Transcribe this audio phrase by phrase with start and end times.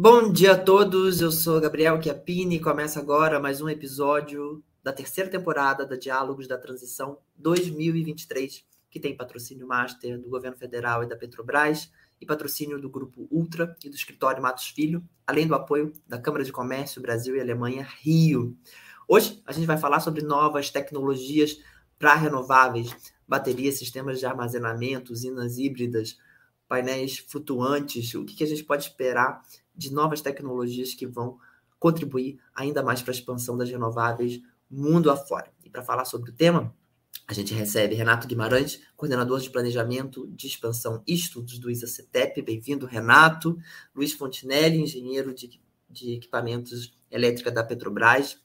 [0.00, 4.92] Bom dia a todos, eu sou Gabriel Chiappini e começa agora mais um episódio da
[4.92, 11.08] terceira temporada da Diálogos da Transição 2023, que tem patrocínio master do Governo Federal e
[11.08, 15.92] da Petrobras e patrocínio do Grupo Ultra e do Escritório Matos Filho, além do apoio
[16.06, 18.56] da Câmara de Comércio Brasil e Alemanha Rio.
[19.08, 21.58] Hoje a gente vai falar sobre novas tecnologias
[21.98, 22.94] para renováveis,
[23.26, 26.16] baterias, sistemas de armazenamento, usinas híbridas,
[26.68, 29.42] painéis flutuantes, o que, que a gente pode esperar
[29.78, 31.38] de novas tecnologias que vão
[31.78, 35.50] contribuir ainda mais para a expansão das renováveis mundo afora.
[35.64, 36.74] E para falar sobre o tema,
[37.26, 42.42] a gente recebe Renato Guimarães, coordenador de planejamento de expansão e estudos do ISA-CETEP.
[42.42, 43.56] Bem-vindo, Renato.
[43.94, 48.40] Luiz Fontinelli, engenheiro de, de equipamentos elétrica da Petrobras.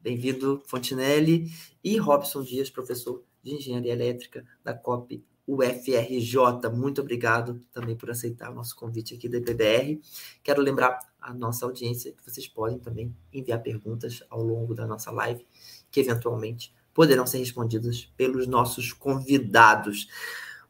[0.00, 1.50] Bem-vindo, Fontinelli.
[1.82, 6.70] E Robson Dias, professor de engenharia elétrica da COP UFRJ.
[6.72, 10.00] Muito obrigado também por aceitar o nosso convite aqui da IPBR.
[10.42, 15.10] Quero lembrar a nossa audiência que vocês podem também enviar perguntas ao longo da nossa
[15.10, 15.46] live,
[15.90, 20.08] que eventualmente poderão ser respondidas pelos nossos convidados.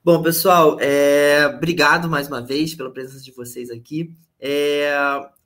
[0.05, 4.15] Bom, pessoal, é, obrigado mais uma vez pela presença de vocês aqui.
[4.39, 4.93] É,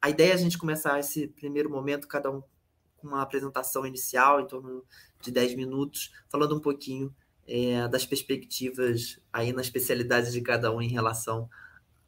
[0.01, 2.43] a ideia é a gente começar esse primeiro momento, cada um
[2.97, 4.85] com uma apresentação inicial, em torno
[5.21, 7.15] de 10 minutos, falando um pouquinho
[7.51, 11.49] é, das perspectivas aí na especialidade de cada um em relação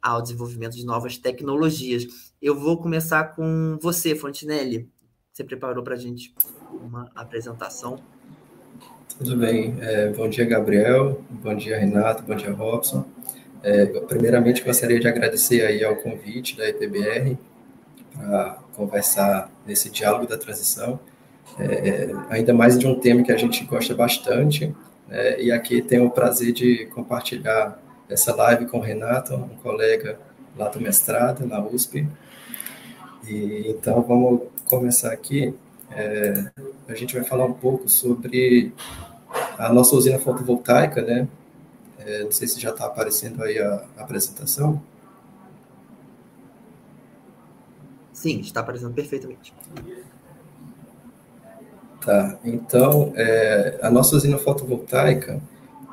[0.01, 2.33] ao desenvolvimento de novas tecnologias.
[2.41, 4.89] Eu vou começar com você, Fontinelli.
[5.33, 6.33] Você preparou para a gente
[6.71, 7.99] uma apresentação?
[9.17, 9.75] Tudo bem.
[9.81, 11.21] É, bom dia, Gabriel.
[11.29, 12.23] Bom dia, Renato.
[12.23, 13.05] Bom dia, Robson.
[13.61, 17.37] É, primeiramente, gostaria de agradecer aí ao convite da EPBR
[18.13, 20.99] para conversar nesse diálogo da transição,
[21.59, 24.73] é, ainda mais de um tema que a gente gosta bastante,
[25.09, 30.19] é, e aqui tenho o prazer de compartilhar essa live com o Renato, um colega
[30.57, 32.07] lá do mestrado, na USP.
[33.27, 35.53] E, então, vamos começar aqui.
[35.91, 36.51] É,
[36.87, 38.73] a gente vai falar um pouco sobre
[39.57, 41.27] a nossa usina fotovoltaica, né?
[41.99, 44.81] É, não sei se já está aparecendo aí a, a apresentação.
[48.11, 49.53] Sim, está aparecendo perfeitamente.
[52.05, 55.39] Tá, então, é, a nossa usina fotovoltaica,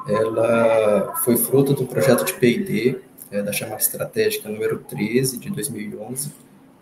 [0.09, 2.99] ela foi fruto do projeto de P&D,
[3.31, 6.33] é, da chamada estratégica número 13, de 2011,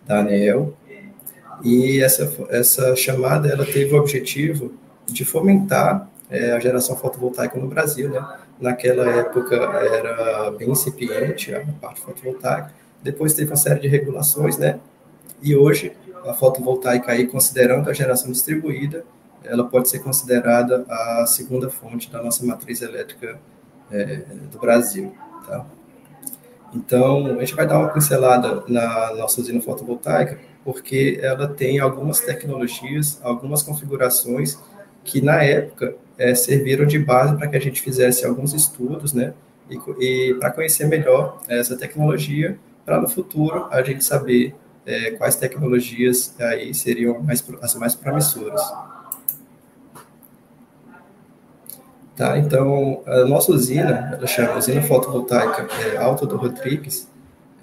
[0.07, 0.73] da ANEEL,
[1.63, 4.73] e essa, essa chamada, ela teve o objetivo
[5.05, 8.25] de fomentar é, a geração fotovoltaica no Brasil, né?
[8.59, 12.73] Naquela época era bem incipiente a parte fotovoltaica,
[13.03, 14.79] depois teve uma série de regulações, né?
[15.41, 15.93] E hoje
[16.25, 19.05] a fotovoltaica aí, considerando a geração distribuída,
[19.43, 23.39] ela pode ser considerada a segunda fonte da nossa matriz elétrica
[23.91, 25.13] é, do Brasil.
[25.45, 25.65] Tá?
[26.73, 32.19] Então, a gente vai dar uma pincelada na nossa usina fotovoltaica, porque ela tem algumas
[32.19, 34.57] tecnologias, algumas configurações
[35.03, 39.33] que, na época, é, serviram de base para que a gente fizesse alguns estudos, né?
[39.69, 44.53] E, e para conhecer melhor essa tecnologia, para no futuro a gente saber
[44.85, 48.61] é, quais tecnologias aí seriam mais, as mais promissoras.
[52.19, 52.37] Tá?
[52.37, 57.07] Então, a nossa usina, ela chama Usina Fotovoltaica é, Alto do Rodrigues,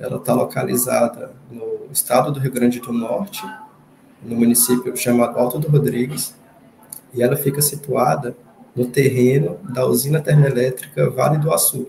[0.01, 3.45] ela está localizada no estado do Rio Grande do Norte,
[4.23, 6.35] no município chamado Alto do Rodrigues,
[7.13, 8.35] e ela fica situada
[8.75, 11.89] no terreno da usina termoelétrica Vale do Açu.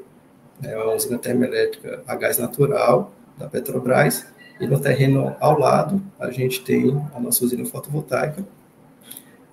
[0.62, 4.26] É uma usina termoelétrica a gás natural da Petrobras,
[4.60, 8.46] e no terreno ao lado a gente tem a nossa usina fotovoltaica.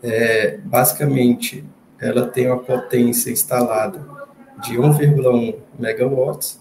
[0.02, 1.64] É, basicamente,
[2.04, 3.98] ela tem uma potência instalada
[4.62, 6.60] de 1,1 megawatts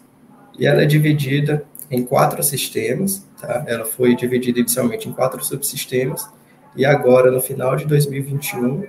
[0.57, 3.66] e ela é dividida em quatro sistemas, tá?
[3.68, 6.30] Ela foi dividida inicialmente em quatro subsistemas
[6.78, 8.86] e agora no final de 2021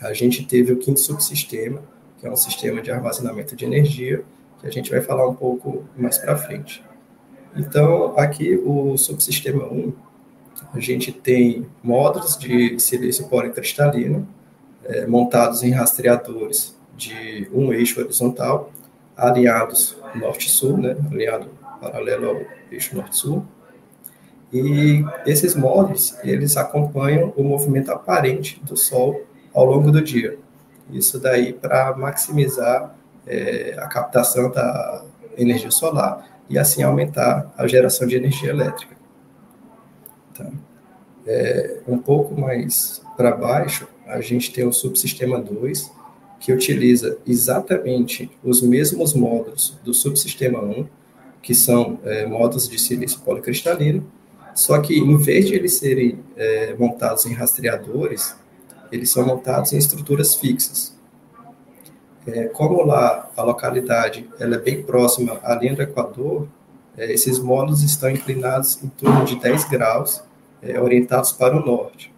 [0.00, 1.82] a gente teve o quinto subsistema,
[2.18, 4.24] que é um sistema de armazenamento de energia,
[4.60, 6.82] que a gente vai falar um pouco mais para frente.
[7.54, 9.92] Então, aqui o subsistema 1,
[10.72, 14.26] a gente tem módulos de silício policristalino,
[14.92, 18.70] é, montados em rastreadores de um eixo horizontal,
[19.16, 21.48] alinhados norte-sul, né, alinhado
[21.80, 22.40] paralelo ao
[22.70, 23.44] eixo norte-sul.
[24.52, 29.24] E esses módulos, eles acompanham o movimento aparente do Sol
[29.54, 30.38] ao longo do dia.
[30.90, 32.94] Isso daí para maximizar
[33.26, 35.04] é, a captação da
[35.38, 38.94] energia solar e assim aumentar a geração de energia elétrica.
[40.34, 40.46] Tá?
[41.26, 45.90] É, um pouco mais para baixo, a gente tem o subsistema 2,
[46.38, 50.86] que utiliza exatamente os mesmos módulos do subsistema 1,
[51.40, 54.04] que são é, módulos de silício policristalino,
[54.54, 58.36] só que em vez de eles serem é, montados em rastreadores,
[58.90, 60.94] eles são montados em estruturas fixas.
[62.26, 66.46] É, como lá a localidade ela é bem próxima à linha do Equador,
[66.96, 70.22] é, esses módulos estão inclinados em torno de 10 graus,
[70.62, 72.12] é, orientados para o norte.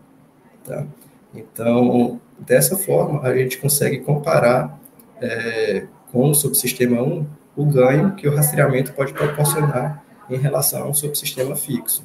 [0.65, 0.87] Tá?
[1.35, 4.79] Então, dessa forma, a gente consegue comparar
[5.21, 7.27] é, com o subsistema 1
[7.57, 12.05] o ganho que o rastreamento pode proporcionar em relação a um subsistema fixo.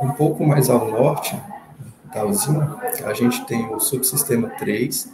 [0.00, 1.38] Um pouco mais ao norte
[2.12, 5.12] da usina, a gente tem o subsistema 3,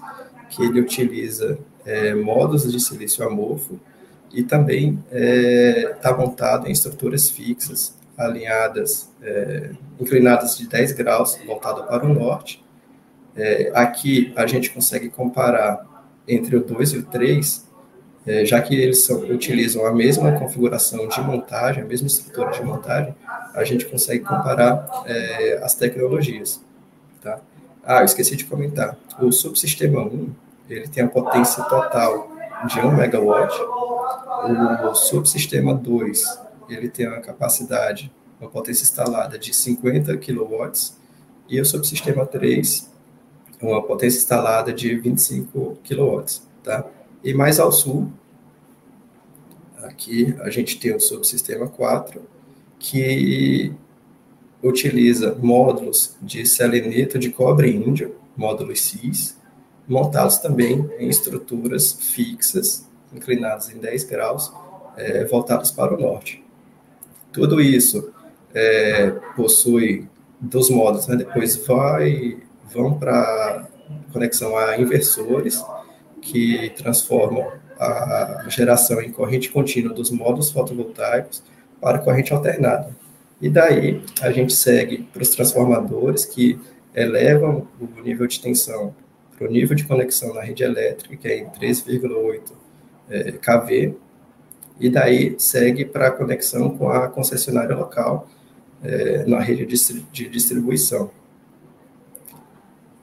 [0.48, 3.78] que ele utiliza é, modos de silício amorfo
[4.32, 9.70] e também está é, tá montado em estruturas fixas, alinhadas, é,
[10.00, 12.64] inclinadas de 10 graus, voltado para o norte.
[13.36, 15.84] É, aqui a gente consegue comparar
[16.26, 17.66] entre o 2 e o 3,
[18.26, 22.62] é, já que eles são, utilizam a mesma configuração de montagem, a mesma estrutura de
[22.62, 23.14] montagem,
[23.54, 26.60] a gente consegue comparar é, as tecnologias.
[27.22, 27.38] Tá?
[27.84, 28.96] Ah, eu esqueci de comentar.
[29.20, 30.30] O subsistema 1,
[30.68, 32.28] ele tem a potência total
[32.66, 33.54] de 1 megawatt.
[34.90, 40.70] O subsistema 2, ele tem uma capacidade, uma potência instalada de 50 kW.
[41.48, 42.90] E o subsistema 3,
[43.60, 46.24] uma potência instalada de 25 kW.
[46.62, 46.84] Tá?
[47.22, 48.10] E mais ao sul,
[49.78, 52.20] aqui a gente tem o subsistema 4,
[52.78, 53.72] que
[54.62, 59.36] utiliza módulos de seleneto de cobre índio, módulos CIS,
[59.88, 64.52] montados também em estruturas fixas, inclinadas em 10 graus,
[64.96, 66.44] é, voltadas para o norte.
[67.36, 68.10] Tudo isso
[68.54, 70.08] é, possui
[70.40, 71.16] dos módulos, né?
[71.16, 72.38] depois vai,
[72.72, 73.68] vão para
[74.10, 75.62] conexão a inversores,
[76.22, 81.42] que transformam a geração em corrente contínua dos módulos fotovoltaicos
[81.78, 82.96] para corrente alternada.
[83.38, 86.58] E daí a gente segue para os transformadores que
[86.94, 88.94] elevam o nível de tensão
[89.36, 92.52] para o nível de conexão na rede elétrica, que é em 3,8
[93.10, 93.94] é, kV,
[94.78, 98.28] e daí segue para a conexão com a concessionária local
[98.82, 101.10] é, na rede de distribuição.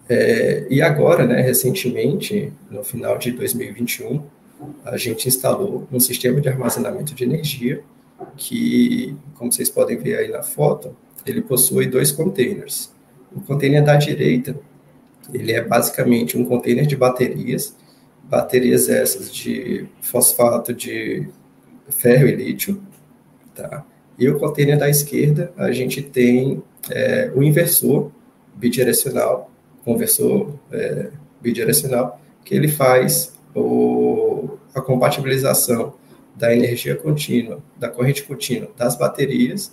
[0.07, 4.23] É, e agora, né, recentemente, no final de 2021,
[4.85, 7.83] a gente instalou um sistema de armazenamento de energia
[8.37, 12.91] que, como vocês podem ver aí na foto, ele possui dois containers.
[13.35, 14.55] O container da direita,
[15.33, 17.75] ele é basicamente um container de baterias,
[18.23, 21.27] baterias essas de fosfato de
[21.89, 22.81] ferro e lítio,
[23.55, 23.85] tá?
[24.17, 28.11] E o container da esquerda, a gente tem é, o inversor
[28.55, 29.51] bidirecional,
[29.83, 31.09] conversor é,
[31.41, 35.93] bidirecional, que ele faz o, a compatibilização
[36.35, 39.71] da energia contínua, da corrente contínua das baterias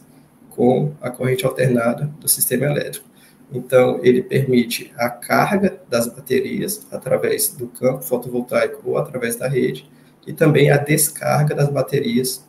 [0.50, 3.08] com a corrente alternada do sistema elétrico.
[3.52, 9.90] Então, ele permite a carga das baterias através do campo fotovoltaico ou através da rede,
[10.26, 12.44] e também a descarga das baterias,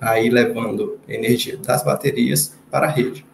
[0.00, 3.24] aí levando energia das baterias para a rede.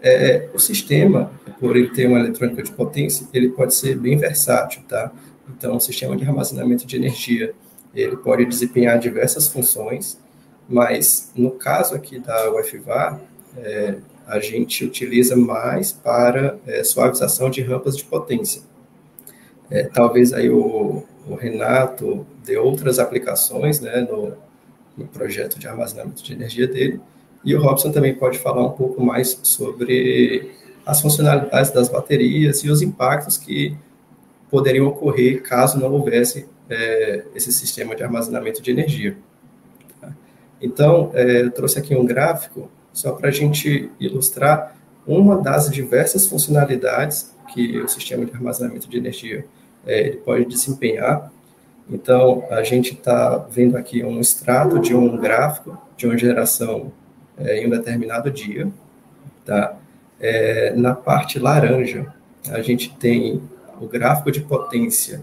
[0.00, 4.82] É, o sistema, por ele ter uma eletrônica de potência, ele pode ser bem versátil,
[4.88, 5.12] tá?
[5.48, 7.54] Então, o sistema de armazenamento de energia,
[7.94, 10.18] ele pode desempenhar diversas funções,
[10.68, 13.20] mas no caso aqui da UFVA,
[13.58, 18.62] é, a gente utiliza mais para é, suavização de rampas de potência.
[19.70, 24.34] É, talvez aí o, o, Renato dê outras aplicações né, no,
[24.96, 27.00] no projeto de armazenamento de energia dele,
[27.44, 30.52] e o Robson também pode falar um pouco mais sobre
[30.86, 33.76] as funcionalidades das baterias e os impactos que
[34.50, 39.16] poderiam ocorrer caso não houvesse é, esse sistema de armazenamento de energia.
[40.60, 44.76] Então, é, eu trouxe aqui um gráfico só para a gente ilustrar
[45.06, 49.44] uma das diversas funcionalidades que o sistema de armazenamento de energia
[49.86, 51.30] é, ele pode desempenhar.
[51.88, 56.92] Então, a gente está vendo aqui um extrato de um gráfico de uma geração
[57.36, 58.68] é, em um determinado dia.
[59.44, 59.76] Tá?
[60.20, 62.14] É, na parte laranja,
[62.50, 63.42] a gente tem
[63.80, 65.22] o gráfico de potência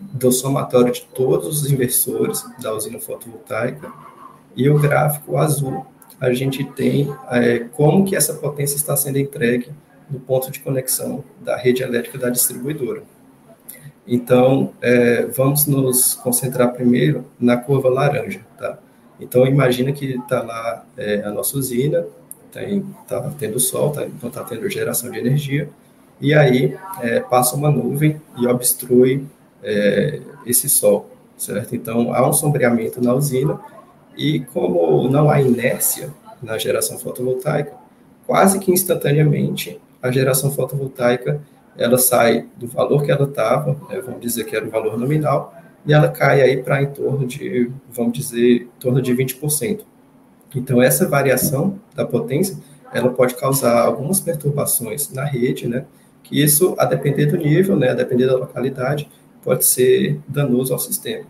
[0.00, 3.92] do somatório de todos os inversores da usina fotovoltaica,
[4.56, 5.84] e o gráfico azul
[6.20, 9.70] a gente tem é, como que essa potência está sendo entregue
[10.10, 13.02] no ponto de conexão da rede elétrica da distribuidora.
[14.08, 18.78] Então, é, vamos nos concentrar primeiro na curva laranja, tá?
[19.20, 22.06] Então, imagina que está lá é, a nossa usina,
[22.46, 25.68] está tendo sol, tá, então está tendo geração de energia,
[26.18, 29.26] e aí é, passa uma nuvem e obstrui
[29.62, 31.76] é, esse sol, certo?
[31.76, 33.60] Então, há um sombreamento na usina,
[34.16, 36.10] e como não há inércia
[36.42, 37.74] na geração fotovoltaica,
[38.26, 41.40] quase que instantaneamente a geração fotovoltaica
[41.78, 45.54] ela sai do valor que ela estava, né, vamos dizer que era o valor nominal,
[45.86, 49.82] e ela cai aí para em torno de, vamos dizer, em torno de 20%.
[50.54, 52.58] Então, essa variação da potência,
[52.92, 55.86] ela pode causar algumas perturbações na rede, né,
[56.22, 59.08] que isso, a depender do nível, né, a depender da localidade,
[59.42, 61.24] pode ser danoso ao sistema.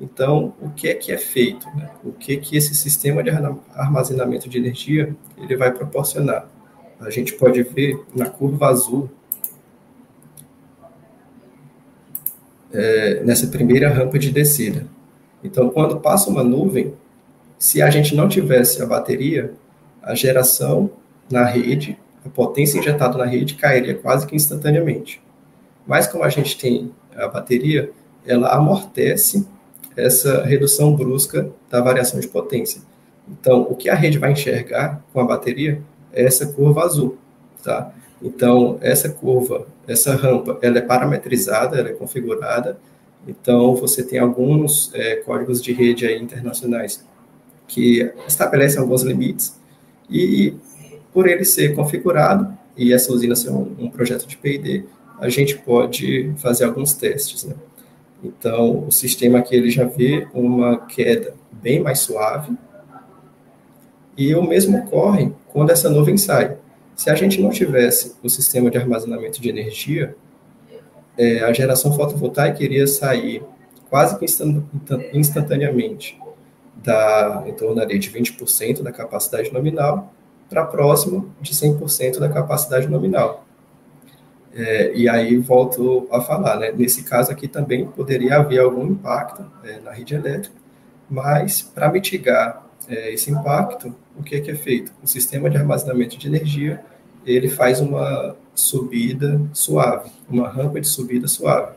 [0.00, 1.64] Então, o que é que é feito?
[1.76, 1.88] Né?
[2.02, 3.30] O que é que esse sistema de
[3.74, 6.48] armazenamento de energia ele vai proporcionar?
[6.98, 9.08] A gente pode ver na curva azul,
[12.72, 14.86] é, nessa primeira rampa de descida.
[15.44, 16.94] Então, quando passa uma nuvem,
[17.58, 19.52] se a gente não tivesse a bateria,
[20.02, 20.90] a geração
[21.30, 25.22] na rede, a potência injetada na rede cairia quase que instantaneamente.
[25.86, 27.90] Mas como a gente tem a bateria,
[28.26, 29.46] ela amortece
[29.96, 32.80] essa redução brusca da variação de potência.
[33.28, 37.16] Então, o que a rede vai enxergar com a bateria é essa curva azul,
[37.62, 37.92] tá?
[38.22, 42.78] Então, essa curva, essa rampa, ela é parametrizada, ela é configurada.
[43.26, 47.04] Então, você tem alguns é, códigos de rede aí internacionais
[47.66, 49.58] que estabelecem alguns limites
[50.08, 50.54] e,
[51.12, 54.84] por ele ser configurado e essa usina ser um, um projeto de P&D,
[55.18, 57.54] a gente pode fazer alguns testes, né?
[58.22, 62.56] Então, o sistema aqui ele já vê uma queda bem mais suave.
[64.16, 66.56] E o mesmo ocorre quando essa nuvem sai.
[66.94, 70.14] Se a gente não tivesse o sistema de armazenamento de energia,
[71.16, 73.42] é, a geração fotovoltaica iria sair
[73.90, 74.24] quase que
[75.12, 76.18] instantaneamente
[76.74, 80.12] da, em torno de 20% da capacidade nominal
[80.48, 83.44] para próximo de 100% da capacidade nominal.
[84.54, 86.72] É, e aí volto a falar, né?
[86.72, 90.54] Nesse caso aqui também poderia haver algum impacto é, na rede elétrica,
[91.08, 94.92] mas para mitigar é, esse impacto, o que é, que é feito?
[95.02, 96.84] O sistema de armazenamento de energia
[97.24, 101.72] ele faz uma subida suave, uma rampa de subida suave,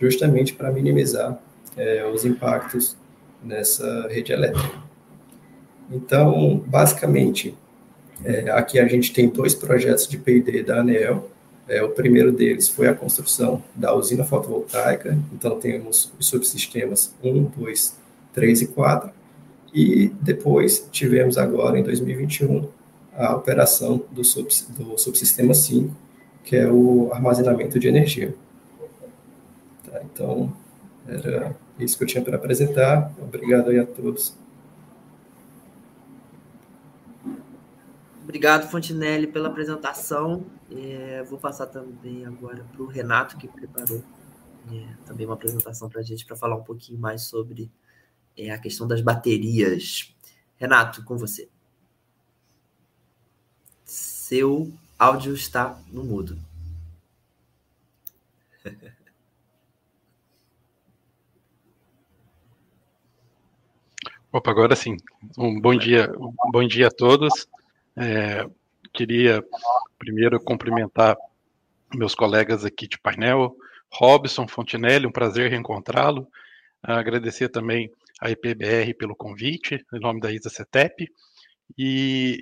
[0.00, 1.38] justamente para minimizar
[1.76, 2.96] é, os impactos
[3.42, 4.82] nessa rede elétrica.
[5.90, 7.56] Então, basicamente,
[8.24, 11.30] é, aqui a gente tem dois projetos de P&D da ANEEL,
[11.68, 17.44] é, o primeiro deles foi a construção da usina fotovoltaica, então temos os subsistemas 1,
[17.56, 17.96] 2,
[18.32, 19.10] 3 e 4,
[19.76, 22.66] e depois tivemos agora, em 2021,
[23.14, 25.94] a operação do, do subsistema 5,
[26.42, 28.34] que é o armazenamento de energia.
[29.84, 30.50] Tá, então,
[31.06, 33.12] era isso que eu tinha para apresentar.
[33.20, 34.34] Obrigado aí a todos.
[38.24, 40.46] Obrigado, Fontinelli, pela apresentação.
[40.74, 44.02] É, vou passar também agora para o Renato, que preparou
[44.72, 47.70] é, também uma apresentação para a gente, para falar um pouquinho mais sobre
[48.36, 50.14] é, a questão das baterias.
[50.56, 51.48] Renato, com você.
[53.84, 56.38] Seu áudio está no mudo.
[64.32, 64.96] Opa, agora sim.
[65.38, 67.46] Um bom dia, um bom dia a todos.
[67.96, 68.46] É,
[68.92, 69.42] queria
[69.98, 71.16] primeiro cumprimentar
[71.94, 73.56] meus colegas aqui de painel,
[73.90, 76.28] Robson Fontinelli, um prazer reencontrá-lo.
[76.82, 77.90] Agradecer também
[78.20, 81.08] a IPBR pelo convite, em nome da ISA CETEP,
[81.76, 82.38] e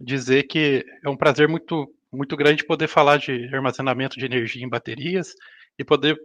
[0.00, 4.68] dizer que é um prazer muito, muito grande poder falar de armazenamento de energia em
[4.68, 5.34] baterias
[5.78, 6.18] e poder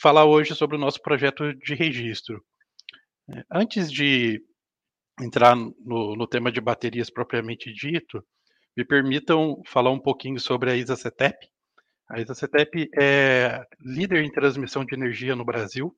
[0.00, 2.44] falar hoje sobre o nosso projeto de registro.
[3.50, 4.42] Antes de
[5.20, 8.24] entrar no, no tema de baterias propriamente dito,
[8.76, 11.48] me permitam falar um pouquinho sobre a ISA-CETEP.
[12.10, 15.94] A ISA-CETEP é líder em transmissão de energia no Brasil.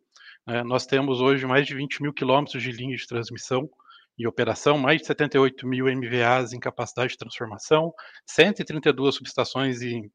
[0.47, 0.63] Né?
[0.63, 3.69] Nós temos hoje mais de 20 mil quilômetros de linha de transmissão
[4.19, 7.93] em operação, mais de 78 mil MVAs em capacidade de transformação,
[8.27, 10.11] 132 subestações em,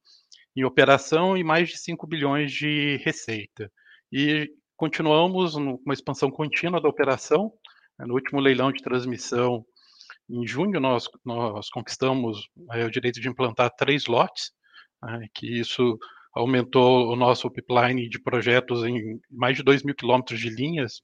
[0.55, 3.71] em operação e mais de 5 bilhões de receita.
[4.11, 7.51] E continuamos uma expansão contínua da operação,
[7.99, 9.63] no último leilão de transmissão,
[10.27, 14.51] em junho, nós, nós conquistamos é, o direito de implantar três lotes,
[15.03, 15.99] né, que isso
[16.33, 21.01] aumentou o nosso pipeline de projetos em mais de 2 mil quilômetros de linhas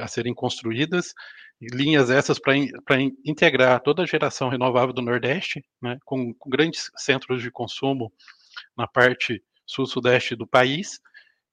[0.00, 1.12] a serem construídas,
[1.60, 7.42] linhas essas para integrar toda a geração renovável do Nordeste, né, com, com grandes centros
[7.42, 8.12] de consumo
[8.76, 11.00] na parte sul-sudeste do país.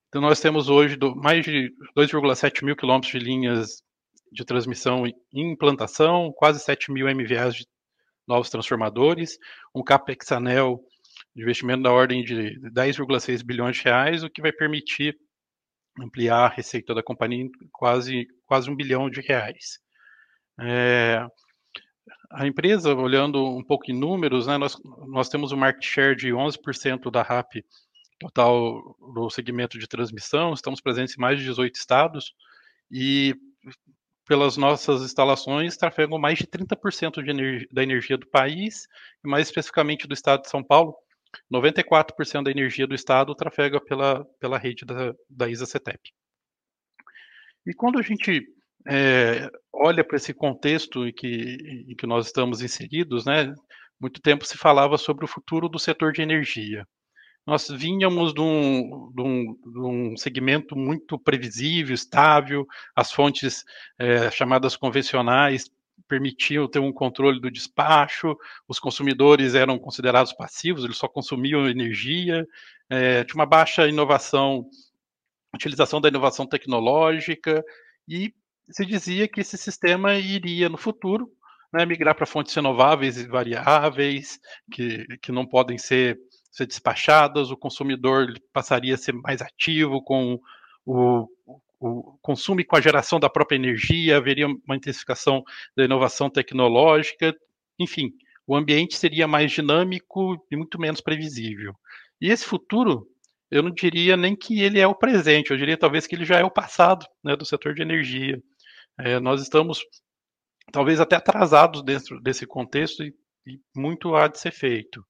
[0.08, 3.84] Então, nós temos hoje do, mais de 2,7 mil quilômetros de linhas
[4.32, 7.68] de transmissão em implantação, quase 7 mil MVAs de
[8.28, 9.38] novos transformadores,
[9.74, 10.82] um CAPEX anel
[11.36, 15.18] investimento da ordem de 10,6 bilhões de reais, o que vai permitir
[16.00, 19.80] ampliar a receita da companhia em quase, quase um bilhão de reais.
[20.60, 21.26] É,
[22.32, 24.78] a empresa, olhando um pouco em números, né, nós,
[25.08, 27.64] nós temos um market share de 11% da RAP
[28.20, 32.34] total do segmento de transmissão, estamos presentes em mais de 18 estados
[32.90, 33.36] e
[34.28, 38.88] pelas nossas instalações trafegam mais de 30% de energia, da energia do país
[39.24, 40.96] mais especificamente do estado de São Paulo,
[41.52, 46.12] 94% da energia do estado trafega pela, pela rede da, da ISA-CETEP.
[47.66, 48.46] E quando a gente
[48.88, 53.54] é, olha para esse contexto em que, em que nós estamos inseridos, né,
[54.00, 56.88] muito tempo se falava sobre o futuro do setor de energia.
[57.46, 62.66] Nós vínhamos de um, de um, de um segmento muito previsível, estável,
[62.96, 63.64] as fontes
[64.00, 65.70] é, chamadas convencionais
[66.08, 68.38] permitiam ter um controle do despacho,
[68.68, 72.46] os consumidores eram considerados passivos, eles só consumiam energia,
[72.90, 74.70] é, tinha uma baixa inovação,
[75.54, 77.64] utilização da inovação tecnológica,
[78.08, 78.34] e
[78.70, 81.32] se dizia que esse sistema iria, no futuro,
[81.74, 84.40] né, migrar para fontes renováveis e variáveis,
[84.72, 86.20] que, que não podem ser,
[86.52, 90.40] ser despachadas, o consumidor passaria a ser mais ativo com
[90.86, 91.28] o,
[91.88, 95.44] o consumo e com a geração da própria energia, haveria uma intensificação
[95.76, 97.36] da inovação tecnológica,
[97.80, 98.12] enfim,
[98.48, 101.74] o ambiente seria mais dinâmico e muito menos previsível.
[102.22, 103.08] E esse futuro,
[103.52, 106.40] eu não diria nem que ele é o presente, eu diria talvez que ele já
[106.40, 108.42] é o passado né, do setor de energia.
[109.00, 109.82] É, nós estamos
[110.72, 113.14] talvez até atrasados dentro desse contexto e,
[113.46, 115.06] e muito há de ser feito.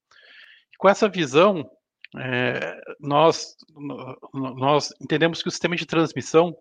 [0.73, 1.69] E com essa visão,
[2.17, 3.55] é, nós,
[4.33, 6.55] nós entendemos que o sistema de transmissão,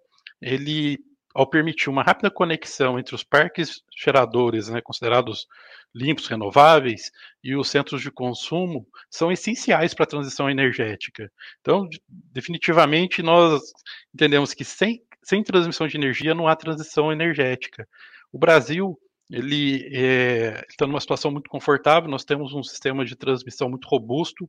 [0.45, 0.99] ele,
[1.35, 5.47] ao permitir uma rápida conexão entre os parques geradores, né, considerados
[5.95, 7.11] limpos, renováveis,
[7.43, 11.31] e os centros de consumo, são essenciais para a transição energética.
[11.61, 13.63] Então, definitivamente, nós
[14.13, 17.89] entendemos que sem sem transmissão de energia não há transição energética.
[18.31, 18.99] O Brasil
[19.31, 22.11] ele é, está numa situação muito confortável.
[22.11, 24.49] Nós temos um sistema de transmissão muito robusto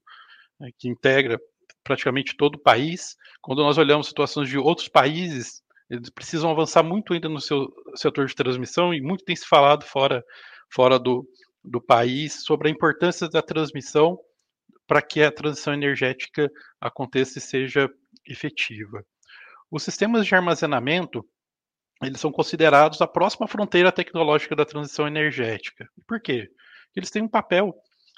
[0.60, 1.40] né, que integra
[1.84, 3.16] praticamente todo o país.
[3.42, 8.26] Quando nós olhamos situações de outros países, eles precisam avançar muito ainda no seu setor
[8.26, 10.24] de transmissão e muito tem se falado fora,
[10.74, 11.28] fora do,
[11.64, 14.18] do país sobre a importância da transmissão
[14.88, 17.90] para que a transição energética aconteça e seja
[18.28, 19.04] efetiva.
[19.70, 21.26] Os sistemas de armazenamento,
[22.04, 25.88] eles são considerados a próxima fronteira tecnológica da transição energética.
[26.08, 26.50] Por quê?
[26.96, 27.74] Eles têm um papel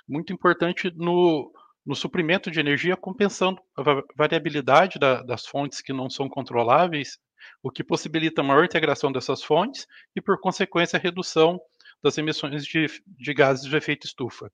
[0.08, 1.52] muito importante no,
[1.86, 3.84] no suprimento de energia, compensando a
[4.16, 7.18] variabilidade da, das fontes que não são controláveis,
[7.62, 11.60] o que possibilita maior integração dessas fontes e, por consequência, a redução
[12.02, 14.52] das emissões de, de gases de efeito estufa.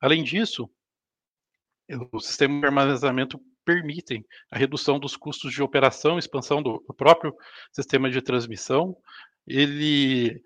[0.00, 0.70] Além disso,
[2.12, 7.34] o sistema de armazenamento permitem a redução dos custos de operação, expansão do, próprio
[7.72, 8.96] sistema de transmissão.
[9.46, 10.42] Ele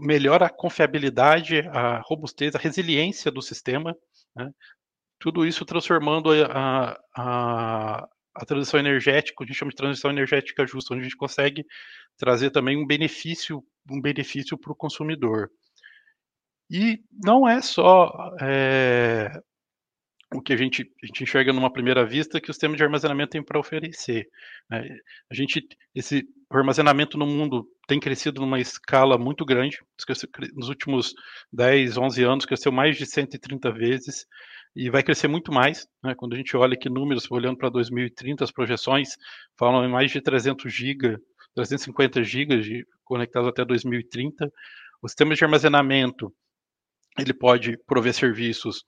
[0.00, 3.96] melhora a confiabilidade, a robustez, a resiliência do sistema.
[4.34, 4.50] Né?
[5.18, 8.08] Tudo isso transformando a, a,
[8.40, 11.64] a transição energética, a gente chama de transição energética justa, onde a gente consegue
[12.16, 15.50] trazer também um benefício, um benefício para o consumidor.
[16.70, 19.30] E não é só é,
[20.34, 23.30] o que a gente, a gente enxerga numa primeira vista que o sistema de armazenamento
[23.30, 24.28] tem para oferecer.
[24.68, 24.98] Né?
[25.30, 29.78] A gente, esse armazenamento no mundo tem crescido numa escala muito grande,
[30.54, 31.14] nos últimos
[31.52, 34.26] 10, 11 anos cresceu mais de 130 vezes
[34.76, 36.14] e vai crescer muito mais, né?
[36.14, 39.16] quando a gente olha que números, olhando para 2030, as projeções
[39.58, 41.16] falam em mais de 300 GB,
[41.54, 44.52] 350 GB conectados até 2030.
[45.00, 46.30] O sistema de armazenamento,
[47.18, 48.84] ele pode prover serviços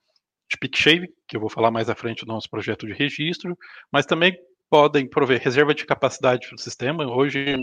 [0.47, 3.57] de PeakShave, que eu vou falar mais à frente do nosso projeto de registro,
[3.91, 4.37] mas também
[4.69, 7.11] podem prover reserva de capacidade do sistema.
[7.11, 7.55] Hoje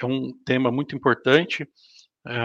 [0.00, 1.68] é um tema muito importante,
[2.26, 2.36] é,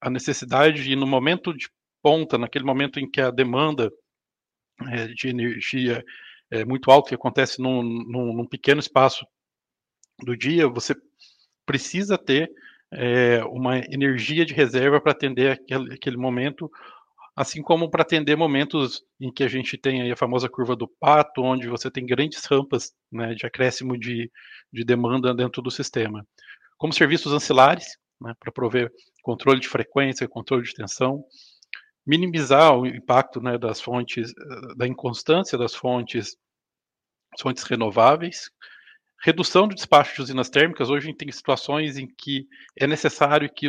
[0.00, 1.68] a, necessidade de, no momento de
[2.00, 3.90] ponta, naquele momento em que a demanda
[4.90, 6.04] é, de energia
[6.50, 9.26] é muito alta, que acontece num, num, num pequeno espaço
[10.22, 10.94] do dia, você
[11.66, 12.50] precisa ter
[12.92, 16.70] é, uma energia de reserva para atender aquele, aquele momento
[17.36, 21.42] assim como para atender momentos em que a gente tem a famosa curva do pato,
[21.42, 24.30] onde você tem grandes rampas né, de acréscimo de,
[24.72, 26.24] de demanda dentro do sistema.
[26.76, 31.24] Como serviços ancilares, né, para prover controle de frequência, controle de tensão,
[32.06, 34.32] minimizar o impacto né, das fontes,
[34.76, 36.36] da inconstância das fontes,
[37.40, 38.50] fontes renováveis,
[39.22, 40.90] redução do despacho de usinas térmicas.
[40.90, 42.46] Hoje a gente tem situações em que
[42.78, 43.68] é necessário que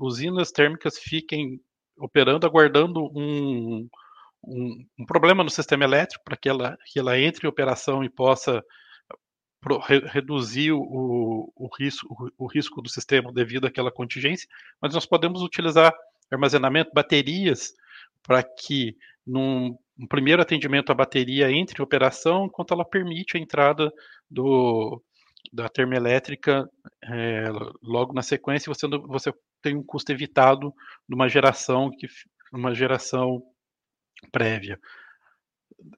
[0.00, 1.60] usinas térmicas fiquem
[1.96, 3.88] operando, aguardando um,
[4.44, 8.10] um, um problema no sistema elétrico para que ela, que ela entre em operação e
[8.10, 8.62] possa
[9.60, 12.06] pro, re, reduzir o, o, risco,
[12.38, 14.48] o, o risco do sistema devido àquela contingência,
[14.80, 15.94] mas nós podemos utilizar
[16.30, 17.72] armazenamento, baterias,
[18.22, 23.40] para que num um primeiro atendimento a bateria entre em operação, enquanto ela permite a
[23.40, 23.90] entrada
[24.30, 25.02] do,
[25.52, 26.68] da termoelétrica
[27.02, 27.48] é,
[27.82, 30.72] logo na sequência, você, você tem um custo evitado
[31.08, 32.06] numa geração que
[32.52, 33.42] uma geração
[34.30, 34.78] prévia.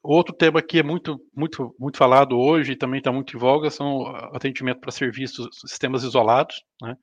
[0.02, 3.70] Outro tema que é muito, muito, muito falado hoje e também está muito em voga
[3.70, 6.96] são atendimento para serviços, sistemas isolados, né?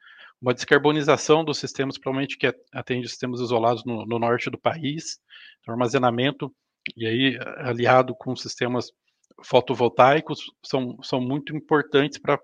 [0.46, 5.20] Uma descarbonização dos sistemas, provavelmente que atende sistemas isolados no, no norte do país,
[5.60, 6.54] então, armazenamento,
[6.96, 8.92] e aí aliado com sistemas
[9.44, 12.40] fotovoltaicos, são, são muito importantes para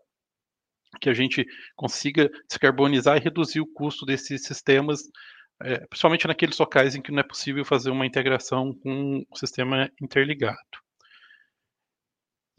[1.00, 5.02] que a gente consiga descarbonizar e reduzir o custo desses sistemas,
[5.62, 9.92] é, principalmente naqueles locais em que não é possível fazer uma integração com o sistema
[10.02, 10.58] interligado.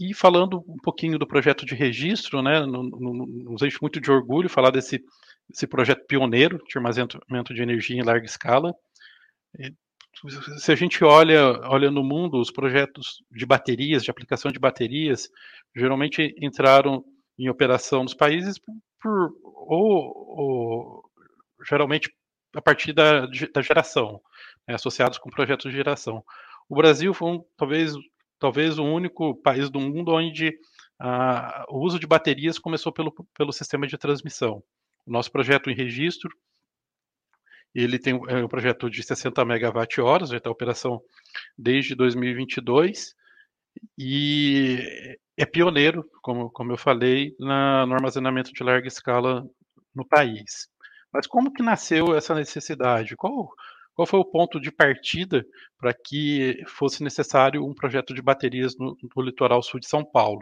[0.04, 4.70] E falando um pouquinho do projeto de registro, né, nos enche muito de orgulho falar
[4.70, 5.00] desse,
[5.48, 8.74] desse projeto pioneiro de armazenamento de energia em larga escala.
[10.58, 15.28] Se a gente olha, olha no mundo, os projetos de baterias, de aplicação de baterias,
[15.76, 17.04] geralmente entraram
[17.38, 18.58] em operação nos países
[19.00, 21.10] por, ou, ou
[21.68, 22.12] geralmente
[22.56, 23.20] a partir da,
[23.54, 24.20] da geração,
[24.66, 26.24] né, associados com projetos de geração.
[26.68, 27.94] O Brasil foi um, talvez
[28.42, 30.52] talvez o único país do mundo onde
[30.98, 34.60] ah, o uso de baterias começou pelo, pelo sistema de transmissão.
[35.06, 36.28] O nosso projeto em registro,
[37.72, 41.00] ele tem é um projeto de 60 megawatt-horas, já está em operação
[41.56, 43.14] desde 2022,
[43.96, 49.46] e é pioneiro, como, como eu falei, na, no armazenamento de larga escala
[49.94, 50.68] no país.
[51.12, 53.14] Mas como que nasceu essa necessidade?
[53.14, 53.54] Qual,
[53.94, 55.44] qual foi o ponto de partida
[55.78, 60.40] para que fosse necessário um projeto de baterias no, no, litoral sul de São Paulo?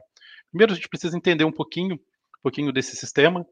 [0.51, 3.45] Primeiro, a gente precisa entender um pouquinho, um pouquinho desse sistema.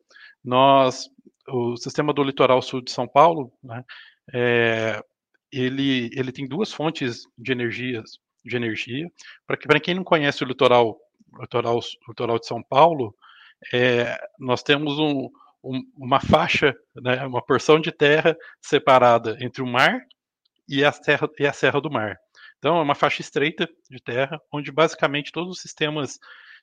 [0.44, 1.08] Nós,
[1.48, 3.84] o sistema do litoral sul de São Paulo, né,
[4.32, 5.02] é,
[5.50, 9.10] ele, ele tem duas fontes de energias, de energia.
[9.46, 10.98] Para quem não conhece o litoral,
[11.40, 13.14] litoral, litoral de São Paulo,
[13.72, 15.28] é, nós temos um,
[15.62, 20.00] um, uma faixa, né, uma porção de terra separada entre o mar
[20.68, 22.18] e a, terra, e a Serra do Mar.
[22.58, 26.18] Então, é uma faixa estreita de terra, onde basicamente todos os sistemas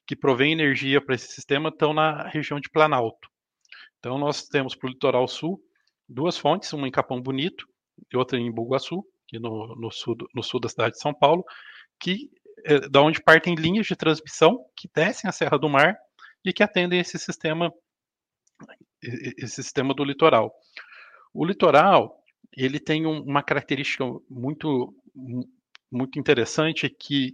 [0.06, 3.30] que provêm energia para esse sistema estão na região de Planalto.
[4.00, 5.60] Então, nós temos para o litoral sul
[6.08, 7.66] duas fontes, uma em Capão Bonito
[8.14, 11.44] e outra em Bugaçu, aqui no, no, sul, no sul da cidade de São Paulo,
[12.00, 12.30] que
[12.66, 15.98] é, da onde partem linhas de transmissão que descem a Serra do Mar
[16.44, 17.74] e que atendem esse sistema
[19.02, 20.54] esse sistema do litoral.
[21.34, 22.24] O litoral,
[22.56, 24.94] ele tem um, uma característica muito
[25.91, 27.34] muito interessante que,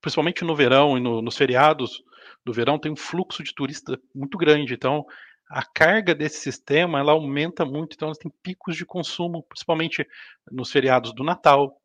[0.00, 2.02] principalmente no verão e no, nos feriados
[2.44, 4.74] do verão, tem um fluxo de turista muito grande.
[4.74, 5.04] Então,
[5.48, 7.94] a carga desse sistema ela aumenta muito.
[7.94, 10.06] Então, tem picos de consumo, principalmente
[10.50, 11.76] nos feriados do Natal,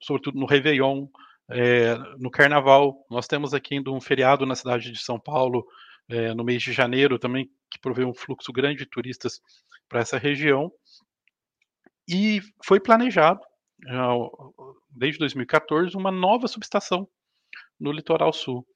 [0.00, 1.06] sobretudo no Réveillon,
[1.50, 3.04] é, no Carnaval.
[3.10, 5.66] Nós temos aqui um feriado na cidade de São Paulo,
[6.08, 9.40] é, no mês de janeiro também, que provê um fluxo grande de turistas
[9.88, 10.72] para essa região.
[12.08, 13.40] E foi planejado,
[14.90, 17.08] desde 2014, uma nova subestação
[17.80, 18.66] no litoral sul.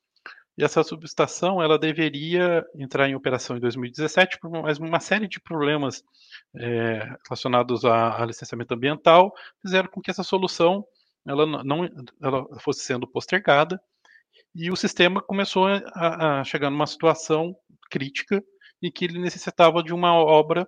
[0.59, 5.41] E essa subestação ela deveria entrar em operação em 2017, por mais uma série de
[5.41, 6.03] problemas
[6.57, 10.85] é, relacionados a, a, licenciamento ambiental fizeram com que essa solução
[11.25, 11.89] ela não
[12.21, 13.81] ela fosse sendo postergada
[14.59, 17.55] e o sistema começou a, a chegar numa situação
[17.89, 18.43] crítica
[18.83, 20.67] em que ele necessitava de uma obra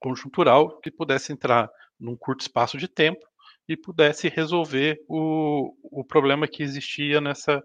[0.00, 3.24] conjuntural que pudesse entrar num curto espaço de tempo
[3.68, 7.62] e pudesse resolver o, o problema que existia nessa,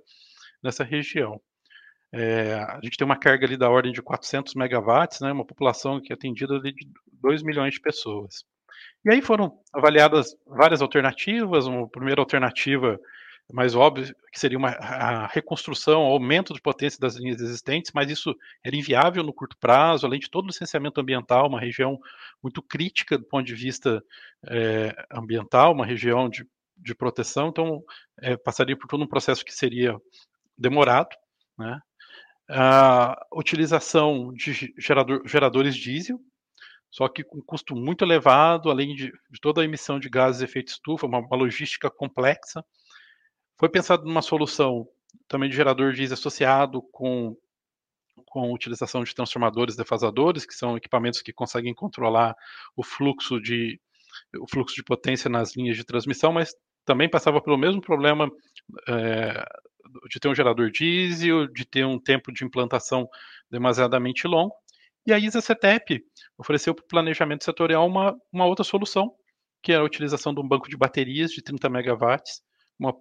[0.61, 1.41] nessa região.
[2.13, 5.99] É, a gente tem uma carga ali da ordem de 400 megawatts, né, uma população
[5.99, 6.73] que é atendida de
[7.11, 8.43] 2 milhões de pessoas.
[9.03, 11.65] E aí foram avaliadas várias alternativas.
[11.65, 12.99] Uma primeira alternativa
[13.51, 18.75] mais óbvio que seria uma reconstrução, aumento de potência das linhas existentes, mas isso era
[18.75, 21.99] inviável no curto prazo, além de todo o licenciamento ambiental, uma região
[22.41, 24.03] muito crítica do ponto de vista
[24.47, 27.83] é, ambiental, uma região de, de proteção, então
[28.21, 29.95] é, passaria por todo um processo que seria
[30.57, 31.15] demorado,
[31.57, 31.79] né?
[32.49, 36.19] A utilização de gerador, geradores diesel,
[36.93, 40.45] só que com custo muito elevado, além de, de toda a emissão de gases de
[40.45, 42.63] efeito estufa, uma, uma logística complexa.
[43.57, 44.87] Foi pensado numa solução
[45.27, 47.35] também de gerador diesel associado com
[48.27, 52.35] com utilização de transformadores defasadores, que são equipamentos que conseguem controlar
[52.75, 53.79] o fluxo de
[54.39, 56.53] o fluxo de potência nas linhas de transmissão, mas
[56.85, 58.29] também passava pelo mesmo problema
[58.87, 59.43] é,
[60.09, 63.07] de ter um gerador diesel, de ter um tempo de implantação
[63.49, 64.53] demasiadamente longo.
[65.05, 66.03] E a ISA-CETEP
[66.37, 69.13] ofereceu para o planejamento setorial uma, uma outra solução,
[69.61, 72.41] que é a utilização de um banco de baterias de 30 megawatts,
[72.79, 72.93] uma,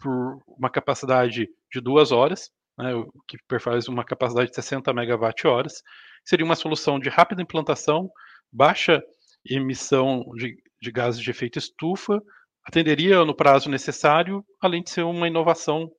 [0.00, 2.92] por uma capacidade de duas horas, né,
[3.28, 5.82] que faz uma capacidade de 60 megawatt-horas.
[6.24, 8.10] Seria uma solução de rápida implantação,
[8.52, 9.02] baixa
[9.44, 12.20] emissão de, de gases de efeito estufa,
[12.64, 15.90] atenderia no prazo necessário, além de ser uma inovação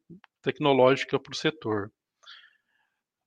[0.42, 1.92] tecnológica para o setor.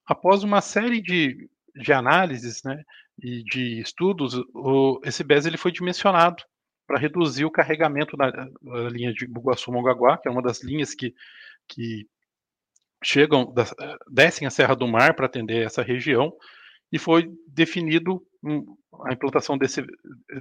[0.06, 2.82] Após uma série de, de análises né,
[3.18, 6.42] e de estudos, o, esse BES ele foi dimensionado
[6.86, 11.14] para reduzir o carregamento da, da linha de Bugaçu-Mongaguá, que é uma das linhas que,
[11.68, 12.06] que
[13.02, 13.52] chegam,
[14.10, 16.32] descem a Serra do Mar para atender essa região,
[16.92, 18.24] e foi definido
[19.06, 19.84] a implantação desse,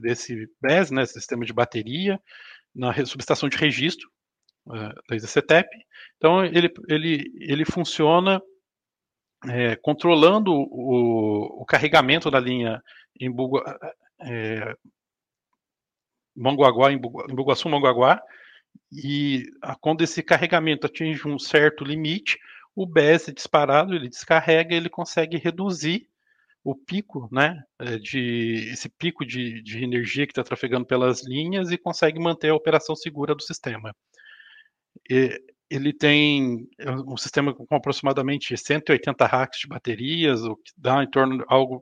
[0.02, 2.20] desse BES, né, sistema de bateria,
[2.76, 4.10] na subestação de registro
[4.68, 5.68] uh, da ISACETEP.
[6.18, 8.42] Então, ele, ele, ele funciona
[9.50, 12.82] é, controlando o, o, carregamento da linha
[13.20, 13.62] em Buga,
[14.22, 14.76] é,
[16.36, 18.22] Manguaguá, em, Bugaçu, Manguaguá,
[18.92, 19.44] e
[19.82, 22.38] quando esse carregamento atinge um certo limite,
[22.76, 26.08] o BES é disparado, ele descarrega, ele consegue reduzir
[26.64, 31.72] o pico, né, é, de esse pico de, de energia que está trafegando pelas linhas
[31.72, 33.94] e consegue manter a operação segura do sistema.
[35.10, 36.70] E, ele tem
[37.08, 41.82] um sistema com aproximadamente 180 racks de baterias, o que dá em torno de algo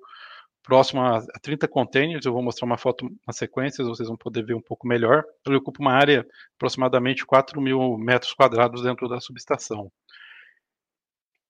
[0.64, 2.26] próximo a 30 containers.
[2.26, 5.24] Eu vou mostrar uma foto na sequência, vocês vão poder ver um pouco melhor.
[5.46, 9.92] Ele ocupa uma área aproximadamente 4 mil metros quadrados dentro da subestação.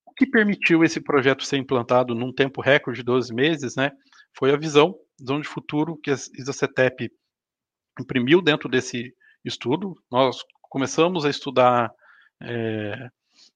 [0.05, 3.91] O que permitiu esse projeto ser implantado num tempo recorde de 12 meses, né,
[4.37, 7.11] foi a visão, visão de futuro que a ISACETEP
[7.99, 9.95] imprimiu dentro desse estudo.
[10.11, 10.37] Nós
[10.69, 11.91] começamos a estudar
[12.41, 13.09] é,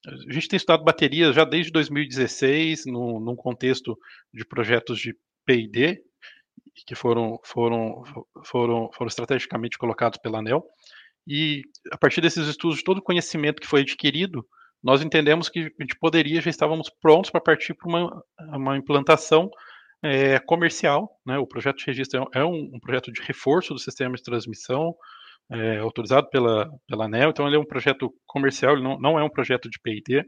[0.07, 3.97] a gente tem estudado baterias já desde 2016, no, num contexto
[4.33, 5.15] de projetos de
[5.45, 6.01] P&D,
[6.85, 8.03] que foram, foram,
[8.43, 10.65] foram, foram estrategicamente colocados pela ANEL,
[11.27, 14.45] e a partir desses estudos, todo o conhecimento que foi adquirido,
[14.83, 19.49] nós entendemos que a gente poderia, já estávamos prontos para partir para uma, uma implantação
[20.03, 21.19] é, comercial.
[21.25, 21.39] Né?
[21.39, 24.95] O projeto de registro é um, um projeto de reforço do sistema de transmissão,
[25.49, 29.23] é, autorizado pela, pela ANEL, então ele é um projeto comercial, ele não, não é
[29.23, 30.25] um projeto de P&D,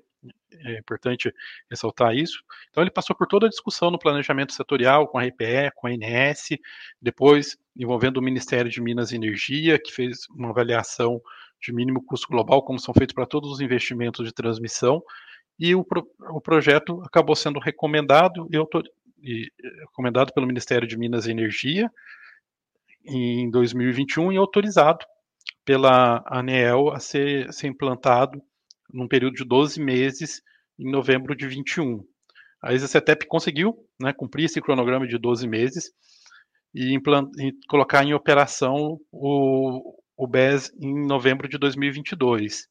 [0.65, 1.33] é importante
[1.69, 2.43] ressaltar isso.
[2.69, 5.91] Então ele passou por toda a discussão no planejamento setorial, com a RPE, com a
[5.91, 6.49] ANS,
[7.01, 11.21] depois envolvendo o Ministério de Minas e Energia, que fez uma avaliação
[11.61, 15.01] de mínimo custo global, como são feitos para todos os investimentos de transmissão,
[15.59, 18.83] e o, pro, o projeto acabou sendo recomendado e, autor,
[19.21, 19.51] e
[19.81, 21.91] recomendado pelo Ministério de Minas e Energia,
[23.07, 25.05] em 2021 e autorizado
[25.65, 28.41] pela ANEEL a ser, ser implantado
[28.91, 30.41] num período de 12 meses
[30.79, 32.03] em novembro de 21.
[32.61, 35.91] A ESA-CETEP conseguiu né, cumprir esse cronograma de 12 meses
[36.73, 42.67] e, e colocar em operação o, o BES em novembro de 2022.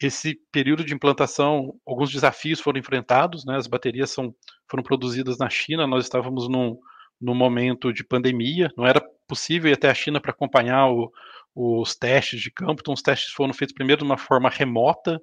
[0.00, 4.34] Esse período de implantação, alguns desafios foram enfrentados, né, as baterias são,
[4.70, 6.78] foram produzidas na China, nós estávamos num,
[7.20, 11.12] num momento de pandemia, não era possível ir até a China para acompanhar o,
[11.54, 12.80] os testes de campo.
[12.80, 15.20] Então, os testes foram feitos primeiro de uma forma remota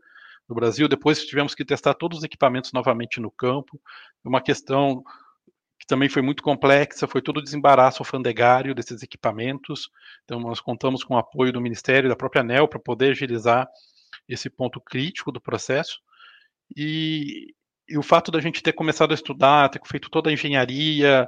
[0.48, 3.80] no Brasil, depois tivemos que testar todos os equipamentos novamente no campo.
[4.24, 5.04] Uma questão
[5.80, 9.90] que também foi muito complexa, foi todo o desembaraço alfandegário desses equipamentos.
[10.24, 13.68] Então, nós contamos com o apoio do Ministério e da própria ANEL para poder agilizar
[14.28, 16.00] esse ponto crítico do processo.
[16.76, 17.54] E,
[17.88, 21.28] e, o fato da gente ter começado a estudar, ter feito toda a engenharia,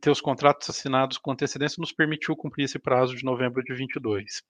[0.00, 4.42] ter os contratos assinados com antecedência nos permitiu cumprir esse prazo de novembro de 22.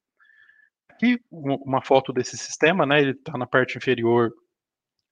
[0.90, 3.00] Aqui uma foto desse sistema, né?
[3.00, 4.32] Ele está na parte inferior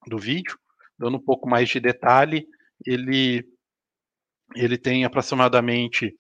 [0.07, 0.59] do vídeo,
[0.99, 2.47] dando um pouco mais de detalhe.
[2.85, 3.45] Ele
[4.55, 6.15] ele tem aproximadamente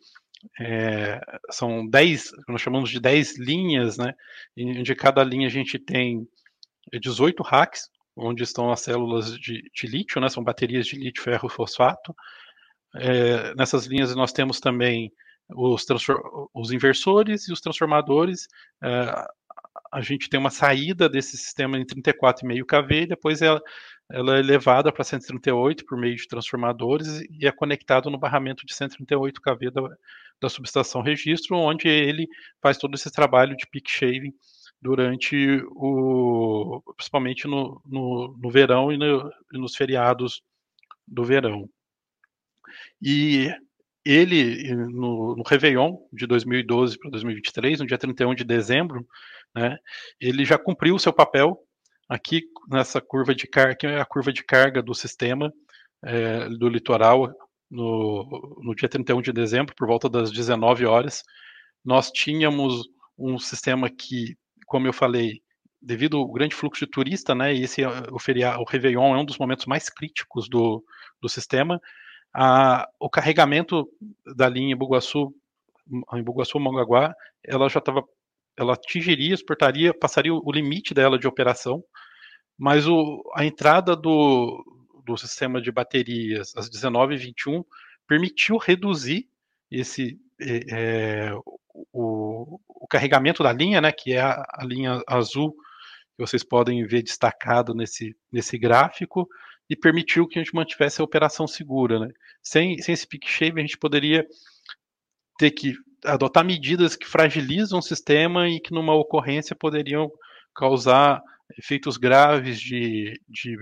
[0.61, 4.14] é, são 10, nós chamamos de 10 linhas, né?
[4.57, 6.27] De cada linha a gente tem
[7.01, 11.48] 18 racks, onde estão as células de, de lítio, né, são baterias de lítio ferro
[11.48, 12.14] fosfato.
[12.94, 15.12] É, nessas linhas nós temos também
[15.55, 15.85] os,
[16.55, 18.48] os inversores e os transformadores.
[18.83, 19.26] É,
[19.92, 23.61] a gente tem uma saída desse sistema em 34,5 kV depois ela,
[24.11, 28.74] ela é levada para 138 por meio de transformadores e é conectado no barramento de
[28.74, 29.83] 138 kV da,
[30.40, 32.26] da subestação registro, onde ele
[32.62, 34.33] faz todo esse trabalho de peak shaving
[34.87, 40.42] durante o principalmente no, no, no verão e, no, e nos feriados
[41.05, 41.68] do verão.
[43.03, 43.53] E
[44.05, 49.05] ele, no, no Réveillon de 2012 para 2023, no dia 31 de dezembro,
[49.53, 49.77] né,
[50.20, 51.61] ele já cumpriu o seu papel
[52.09, 55.53] aqui nessa curva de carga, que é a curva de carga do sistema
[56.05, 57.35] é, do litoral
[57.68, 61.25] no, no dia 31 de dezembro, por volta das 19 horas.
[61.85, 65.40] Nós tínhamos um sistema que, como eu falei,
[65.81, 69.24] devido ao grande fluxo de turista, né, e esse o feriado, o Réveillon é um
[69.24, 70.85] dos momentos mais críticos do,
[71.20, 71.81] do sistema,
[72.35, 73.88] a, o carregamento
[74.37, 75.33] da linha Bugaçu,
[76.14, 78.05] em Bugaçu Mongaguá, ela já estava
[78.59, 81.85] ela atingiria, exportaria, passaria o limite dela de operação,
[82.59, 84.64] mas o, a entrada do,
[85.05, 87.64] do sistema de baterias às 19h21
[88.09, 89.29] permitiu reduzir
[89.70, 91.33] esse é,
[91.92, 95.53] o, o, carregamento da linha, né, que é a, a, linha azul
[96.16, 99.29] que vocês podem ver destacado nesse, nesse gráfico,
[99.68, 101.99] e permitiu que a gente mantivesse a operação segura.
[101.99, 102.09] Né?
[102.42, 104.27] Sem, sem esse peak shave, a gente poderia
[105.38, 110.11] ter que adotar medidas que fragilizam o sistema e que numa ocorrência poderiam
[110.55, 111.20] causar
[111.59, 113.57] efeitos graves de, de,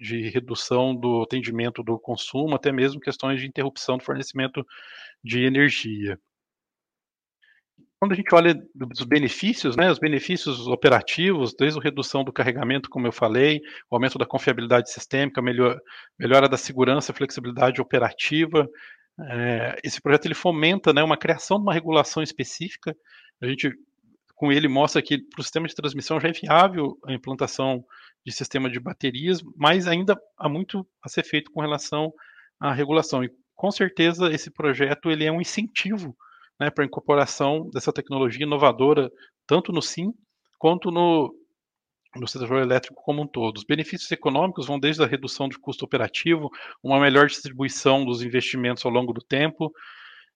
[0.00, 4.66] de, redução do atendimento do consumo, até mesmo questões de interrupção do fornecimento
[5.26, 6.18] de energia.
[7.98, 8.54] Quando a gente olha
[8.92, 13.60] os benefícios, né, os benefícios operativos, desde a redução do carregamento, como eu falei,
[13.90, 15.78] o aumento da confiabilidade sistêmica, melhor,
[16.18, 18.68] melhora da segurança flexibilidade operativa,
[19.18, 22.94] é, esse projeto ele fomenta né, uma criação de uma regulação específica.
[23.42, 23.72] A gente,
[24.34, 27.82] com ele, mostra que para o sistema de transmissão já é viável a implantação
[28.24, 32.12] de sistema de baterias, mas ainda há muito a ser feito com relação
[32.60, 33.24] à regulação.
[33.24, 36.14] E com certeza esse projeto ele é um incentivo
[36.60, 39.10] né, para a incorporação dessa tecnologia inovadora,
[39.46, 40.12] tanto no SIM
[40.58, 41.34] quanto no,
[42.14, 43.58] no setor elétrico como um todo.
[43.58, 46.50] Os benefícios econômicos vão desde a redução do custo operativo,
[46.82, 49.72] uma melhor distribuição dos investimentos ao longo do tempo.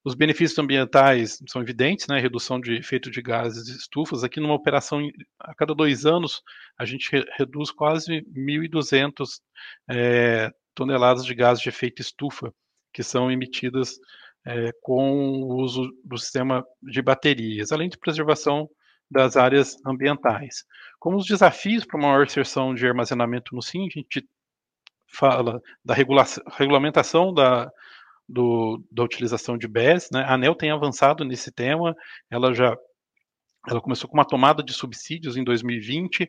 [0.03, 2.19] Os benefícios ambientais são evidentes, né?
[2.19, 4.25] Redução de efeito de gases de estufas.
[4.25, 5.07] Aqui, numa operação,
[5.39, 6.41] a cada dois anos,
[6.79, 9.41] a gente re reduz quase 1.200
[9.91, 12.51] é, toneladas de gases de efeito estufa,
[12.93, 13.99] que são emitidas
[14.47, 18.69] é, com o uso do sistema de baterias, além de preservação
[19.11, 20.65] das áreas ambientais.
[20.99, 24.27] Como os desafios para uma maior inserção de armazenamento no SIM, a gente
[25.13, 27.71] fala da regulamentação da,
[28.29, 30.23] do, da utilização de BES, né?
[30.23, 31.97] A ANEL tem avançado nesse tema,
[32.31, 32.77] ela já
[33.69, 36.27] ela começou com uma tomada de subsídios em 2020,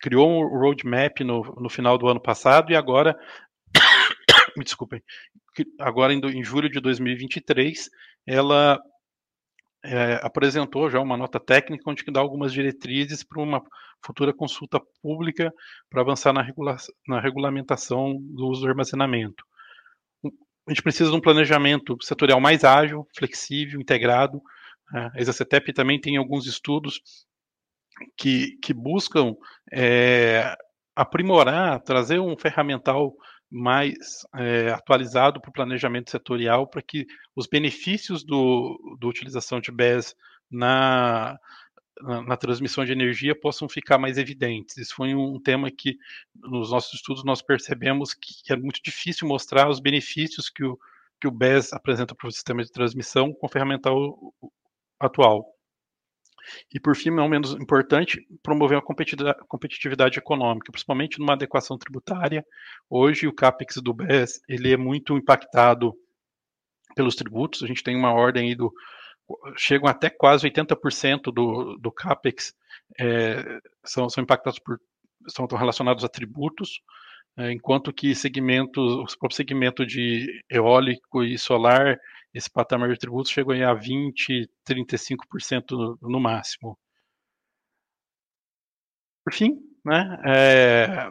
[0.00, 3.14] criou um roadmap no, no final do ano passado e agora,
[4.56, 5.02] me desculpem,
[5.78, 7.90] agora em, em julho de 2023,
[8.26, 8.80] ela
[9.84, 13.62] é, apresentou já uma nota técnica onde dá algumas diretrizes para uma
[14.04, 15.52] futura consulta pública
[15.90, 19.44] para avançar na, regula na regulamentação do uso do armazenamento.
[20.24, 24.40] A gente precisa de um planejamento setorial mais ágil, flexível, integrado.
[24.92, 25.10] Né?
[25.14, 27.00] A ExaCetep também tem alguns estudos
[28.16, 29.34] que, que buscam
[29.72, 30.56] é,
[30.94, 33.12] aprimorar, trazer um ferramental
[33.52, 39.70] mais é, atualizado para o planejamento setorial, para que os benefícios do, do utilização de
[39.70, 40.16] BES
[40.50, 41.36] na,
[42.00, 44.78] na, na, transmissão de energia possam ficar mais evidentes.
[44.78, 45.98] Isso foi um tema que,
[46.34, 50.78] nos nossos estudos, nós percebemos que, que é muito difícil mostrar os benefícios que o,
[51.20, 54.34] que o BES apresenta para o sistema de transmissão com o ferramental
[54.98, 55.44] atual.
[56.72, 62.44] E por fim, não menos importante, promover uma competitividade econômica, principalmente numa adequação tributária.
[62.88, 65.94] Hoje o capex do BES ele é muito impactado
[66.94, 67.62] pelos tributos.
[67.62, 68.72] A gente tem uma ordem aí do
[69.56, 72.54] chegam até quase 80% do, do capex
[72.98, 74.78] é, são, são impactados por
[75.28, 76.80] são relacionados a tributos,
[77.36, 81.98] é, enquanto que segmentos, o próprio segmento de eólico e solar
[82.34, 86.78] esse patamar de tributos chegou a 20, 35% no, no máximo.
[89.24, 91.08] Por fim, né, é,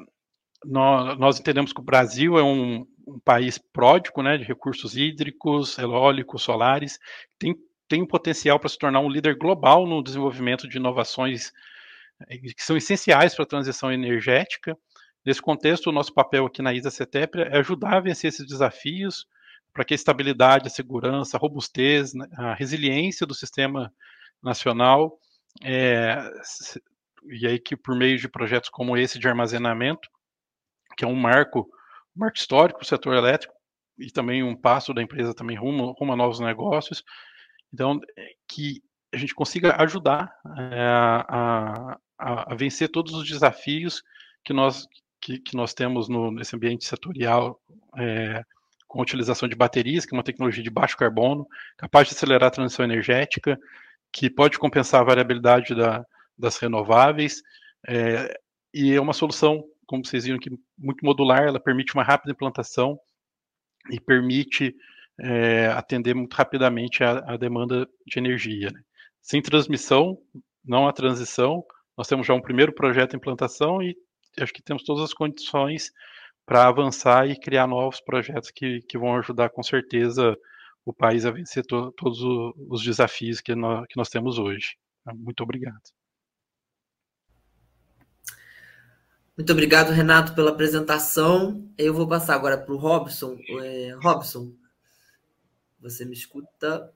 [0.66, 5.78] nós, nós, entendemos que o Brasil é um, um país pródigo né, de recursos hídricos,
[5.78, 7.00] eólicos, solares,
[7.40, 7.56] tem,
[7.88, 11.52] tem um potencial para se tornar um líder global no desenvolvimento de inovações
[12.28, 14.78] que são essenciais para a transição energética.
[15.26, 19.26] Nesse contexto, o nosso papel aqui na ISA CETEP é ajudar a vencer esses desafios
[19.74, 23.94] para que a estabilidade, a segurança, a robustez, né, a resiliência do sistema
[24.42, 25.18] nacional,
[25.64, 26.18] é,
[27.30, 30.10] e aí que por meio de projetos como esse de armazenamento,
[30.98, 31.62] que é um marco,
[32.16, 33.54] um marco histórico o setor elétrico,
[33.98, 37.04] e também um passo da empresa também rumo, rumo a novos negócios,
[37.74, 38.00] então,
[38.48, 38.82] que
[39.14, 44.02] a gente consiga ajudar é, a, a, a, vencer todos os desafios
[44.44, 44.88] que nós,
[45.20, 47.60] que, que nós temos no, nesse ambiente setorial,
[47.98, 48.44] é,
[48.92, 52.50] com a utilização de baterias, que é uma tecnologia de baixo carbono, capaz de acelerar
[52.50, 53.58] a transição energética,
[54.12, 56.06] que pode compensar a variabilidade da,
[56.38, 57.42] das renováveis,
[57.88, 58.38] é,
[58.74, 63.00] e é uma solução, como vocês viram aqui, muito modular, ela permite uma rápida implantação
[63.90, 64.76] e permite
[65.18, 68.72] é, atender muito rapidamente a, a demanda de energia.
[68.72, 68.82] Né?
[69.22, 70.18] Sem transmissão,
[70.66, 71.64] não há transição,
[71.98, 73.96] nós temos já um primeiro projeto de implantação e
[74.38, 75.94] acho que temos todas as condições
[76.52, 80.38] para avançar e criar novos projetos que, que vão ajudar com certeza
[80.84, 82.20] o país a vencer to, todos
[82.68, 84.76] os desafios que nós, que nós temos hoje.
[85.16, 85.80] Muito obrigado.
[89.38, 91.72] Muito obrigado, Renato, pela apresentação.
[91.78, 93.38] Eu vou passar agora para o Robson.
[93.62, 94.52] É, Robson,
[95.80, 96.92] você me escuta?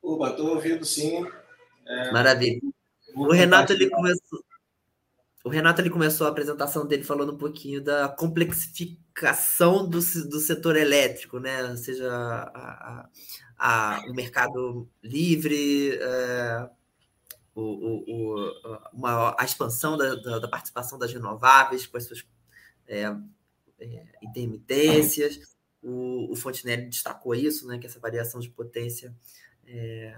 [0.00, 1.22] Opa, estou ouvindo sim.
[1.86, 2.12] É...
[2.12, 2.62] Maravilha.
[3.14, 4.42] O Renato ele começou,
[5.42, 10.76] o Renato ele começou a apresentação dele falando um pouquinho da complexificação do, do setor
[10.76, 11.64] elétrico, né?
[11.64, 13.08] Ou seja, a,
[13.58, 16.68] a, a o mercado livre, é,
[17.54, 22.26] o, o, o, uma, a expansão da, da, da, participação das renováveis com as suas
[22.86, 23.04] é,
[23.78, 25.56] é, intermitências.
[25.82, 27.78] O, o Fontenelle destacou isso, né?
[27.78, 29.16] Que essa variação de potência
[29.66, 30.14] é,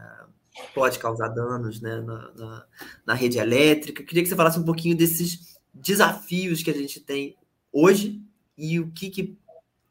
[0.74, 2.66] pode causar danos né, na, na,
[3.06, 4.02] na, rede elétrica.
[4.02, 7.36] Queria que você falasse um pouquinho desses desafios que a gente tem
[7.72, 8.22] hoje
[8.56, 9.38] e o que, que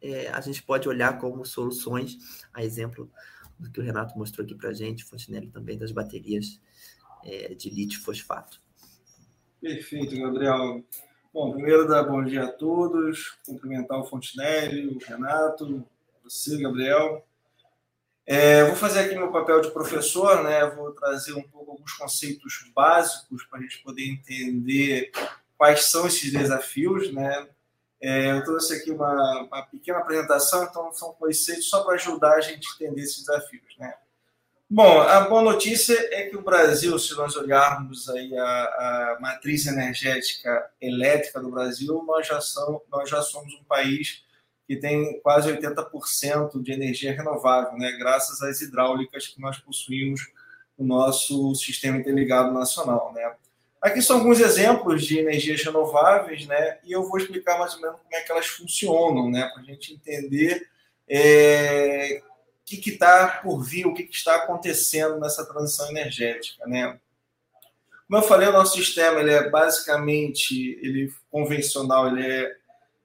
[0.01, 2.17] é, a gente pode olhar como soluções,
[2.53, 3.11] a exemplo
[3.59, 6.59] do que o Renato mostrou aqui para a gente, Fontenelle também, das baterias
[7.23, 8.59] é, de lítio-fosfato.
[9.59, 10.83] Perfeito, Gabriel.
[11.33, 15.85] Bom, primeiro dar bom dia a todos, cumprimentar o Fontenelle, o Renato,
[16.23, 17.25] você, Gabriel.
[18.25, 20.65] É, vou fazer aqui meu papel de professor, né?
[20.69, 25.11] Vou trazer um pouco alguns conceitos básicos para a gente poder entender
[25.57, 27.47] quais são esses desafios, né?
[28.01, 32.41] É, eu trouxe aqui uma, uma, pequena apresentação, então são conceitos só para ajudar a
[32.41, 33.93] gente a entender esses desafios, né?
[34.67, 39.67] Bom, a boa notícia é que o Brasil, se nós olharmos aí a, a matriz
[39.67, 44.23] energética elétrica do Brasil, nós já, são, nós já somos um país
[44.71, 50.31] que tem quase 80% de energia renovável, né, graças às hidráulicas que nós possuímos
[50.79, 53.11] no nosso sistema interligado nacional.
[53.13, 53.35] Né.
[53.81, 57.97] Aqui são alguns exemplos de energias renováveis, né, e eu vou explicar mais ou menos
[57.97, 60.65] como é que elas funcionam, né, para a gente entender
[61.05, 66.65] é, o que está por vir, o que, que, está acontecendo nessa transição energética.
[66.65, 66.97] Né.
[68.07, 72.60] Como eu falei, o nosso sistema ele é basicamente ele convencional, ele é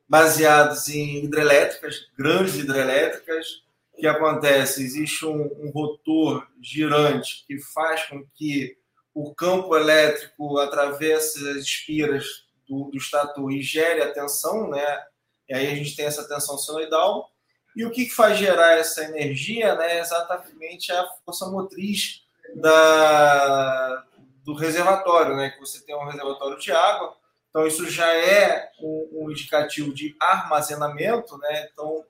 [0.09, 3.65] baseados em hidrelétricas, grandes hidrelétricas.
[3.93, 4.83] O que acontece?
[4.83, 8.77] Existe um, um rotor girante que faz com que
[9.15, 15.05] o campo elétrico atravesse as espiras do, do estator e gere a tensão, né?
[15.49, 17.31] E aí a gente tem essa tensão senoidal.
[17.75, 22.23] E o que faz gerar essa energia né, é exatamente a força motriz
[22.55, 24.05] da,
[24.45, 25.51] do reservatório, né?
[25.51, 27.17] Que você tem um reservatório de água,
[27.57, 31.71] então, isso já é um, um indicativo de armazenamento, né?
[31.73, 32.05] Então,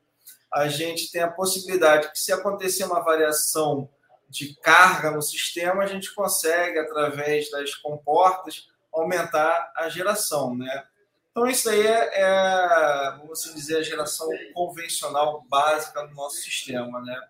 [0.52, 3.88] a gente tem a possibilidade que, se acontecer uma variação
[4.28, 10.84] de carga no sistema, a gente consegue, através das comportas, aumentar a geração, né?
[11.30, 17.00] Então, isso aí é, é vamos assim dizer, a geração convencional básica do nosso sistema,
[17.02, 17.20] né?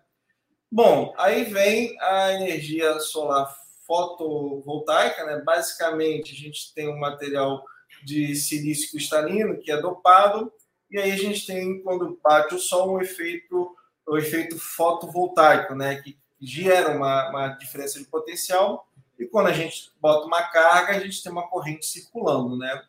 [0.71, 3.55] Bom, aí vem a energia solar
[3.85, 5.39] fotovoltaica, né?
[5.45, 7.63] Basicamente, a gente tem um material
[8.07, 10.49] de silício cristalino, que é dopado,
[10.89, 13.75] e aí a gente tem, quando bate o sol, um efeito,
[14.07, 18.87] o efeito fotovoltaico, né, que gera uma, uma diferença de potencial,
[19.19, 22.81] e quando a gente bota uma carga, a gente tem uma corrente circulando, né?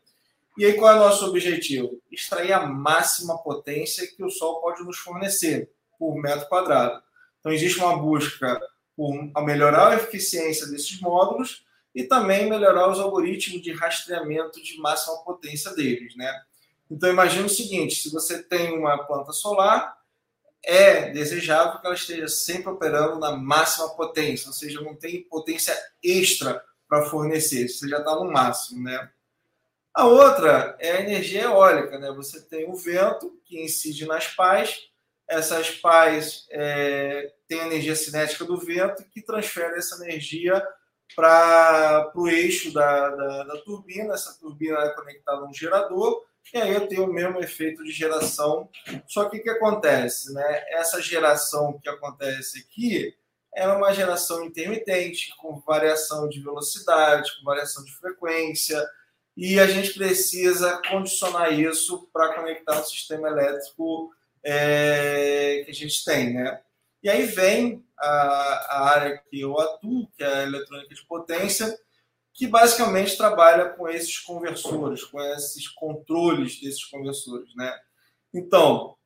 [0.57, 2.01] E aí qual é o nosso objetivo?
[2.13, 7.03] Extrair a máxima potência que o Sol pode nos fornecer por metro quadrado.
[7.41, 8.61] Então existe uma busca
[8.97, 11.65] por melhorar a eficiência desses módulos
[11.95, 16.33] e também melhorar os algoritmos de rastreamento de máxima potência deles, né?
[16.91, 19.99] Então imagine o seguinte: se você tem uma planta solar,
[20.63, 25.77] é desejável que ela esteja sempre operando na máxima potência, ou seja, não tem potência
[26.03, 27.69] extra para fornecer.
[27.69, 29.11] Você já está no máximo, né?
[29.95, 32.11] A outra é a energia eólica, né?
[32.13, 34.89] Você tem o vento que incide nas pás,
[35.29, 40.65] essas pás é, têm a energia cinética do vento que transfere essa energia
[41.15, 44.15] para o eixo da, da, da, turbina.
[44.15, 47.91] Essa turbina é conectada a um gerador e aí eu tenho o mesmo efeito de
[47.91, 48.69] geração.
[49.07, 50.33] Só que o que acontece?
[50.33, 50.65] Né?
[50.71, 53.15] Essa geração que acontece aqui
[53.55, 58.83] é uma geração intermitente, com variação de velocidade, com variação de frequência,
[59.37, 66.05] e a gente precisa condicionar isso para conectar o sistema elétrico é, que a gente
[66.05, 66.61] tem, né?
[67.03, 71.79] E aí vem a, a, área que eu atuo, que é a eletrônica de potência,
[72.33, 77.77] que basicamente trabalha com esses conversores, com esses controles desses conversores, né?
[78.33, 78.97] Então,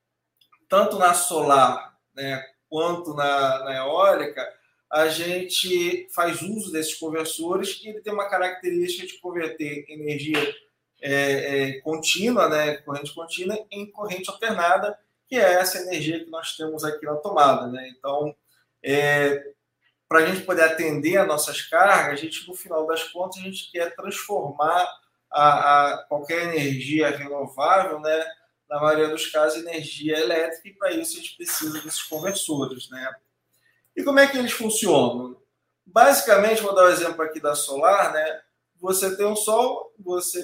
[0.69, 4.47] tanto na solar, né, quanto na, na eólica,
[4.91, 10.55] a gente faz uso desses conversores e ele tem uma característica de converter energia
[11.01, 16.55] é, é, contínua, né, corrente contínua, em corrente alternada, que é essa energia que nós
[16.57, 17.67] temos aqui na tomada.
[17.69, 17.89] Né?
[17.97, 18.37] Então,
[18.83, 19.43] é,
[20.09, 23.43] para a gente poder atender as nossas cargas, a gente, no final das contas, a
[23.43, 24.87] gente quer transformar
[25.31, 28.25] a, a qualquer energia renovável, né,
[28.69, 32.89] na maioria dos casos, energia elétrica, e para isso a gente precisa desses conversores.
[32.91, 33.15] Né?
[33.97, 35.37] E como é que eles funcionam?
[35.85, 38.41] Basicamente, vou dar o um exemplo aqui da solar, né?
[38.81, 40.43] Você tem um sol, você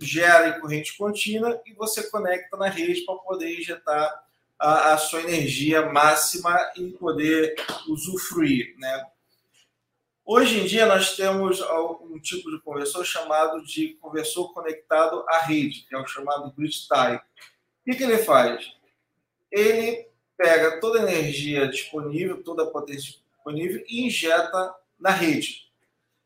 [0.00, 4.24] gera em corrente contínua e você conecta na rede para poder injetar
[4.58, 7.54] a, a, sua energia máxima e poder
[7.88, 9.06] usufruir, né?
[10.24, 15.84] Hoje em dia nós temos um tipo de conversor chamado de conversor conectado à rede,
[15.86, 17.16] que é o chamado grid tie.
[17.16, 17.20] O
[17.84, 18.72] que, que ele faz?
[19.52, 25.70] Ele pega toda a energia disponível, toda a potência disponível e injeta na rede.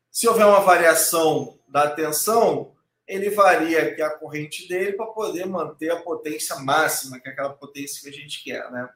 [0.09, 2.73] Se houver uma variação da tensão,
[3.09, 7.49] ele varia aqui a corrente dele para poder manter a potência máxima, que é aquela
[7.49, 8.87] potência que a gente quer, né?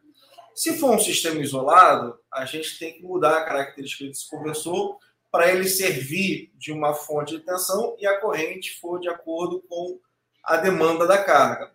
[0.54, 5.00] Se for um sistema isolado, a gente tem que mudar a característica desse conversor
[5.32, 10.00] para ele servir de uma fonte de tensão e a corrente for de acordo com
[10.44, 11.72] a demanda da carga.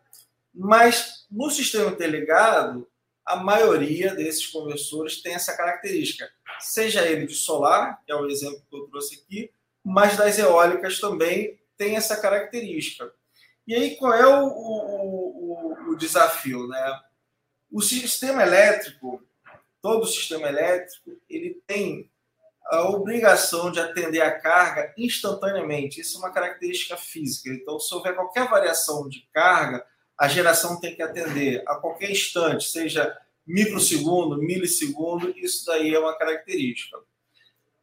[0.55, 2.89] Mas no sistema interligado,
[3.27, 6.31] a maioria desses conversores tem essa característica,
[6.61, 9.51] seja ele de solar, que é o exemplo que eu trouxe aqui,
[9.85, 13.11] mas das eólicas também tem essa característica.
[13.67, 16.67] E aí, qual é o, o, o, o desafio?
[16.67, 17.01] Né?
[17.71, 19.23] O sistema elétrico,
[19.81, 22.11] todo sistema elétrico, ele tem
[22.67, 26.01] a obrigação de atender a carga instantaneamente.
[26.01, 27.51] Isso é uma característica física.
[27.51, 29.87] Então, se houver qualquer variação de carga,
[30.19, 33.17] a geração tem que atender a qualquer instante, seja
[33.47, 36.99] microsegundo, milissegundo, isso daí é uma característica.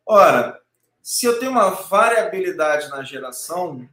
[0.05, 0.61] Ora,
[1.07, 3.87] se eu tenho uma variabilidade na geração,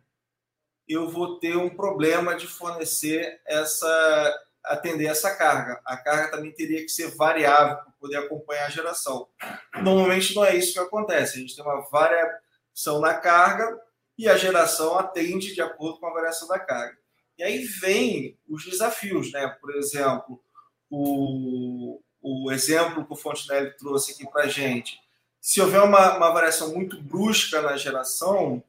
[0.88, 5.78] eu vou ter um problema de fornecer essa atender essa carga.
[5.84, 9.28] A carga também teria que ser variável para poder acompanhar a geração.
[9.82, 11.36] Normalmente não é isso que acontece.
[11.36, 13.78] A gente tem uma variação na carga
[14.16, 16.96] e a geração atende de acordo com a variação da carga.
[17.36, 19.48] E aí vem os desafios, né?
[19.60, 20.42] Por exemplo,
[20.88, 24.98] o, o exemplo que o Fontenelle trouxe aqui para gente.
[25.42, 28.62] Se houver uma, uma variação muito brusca na geração,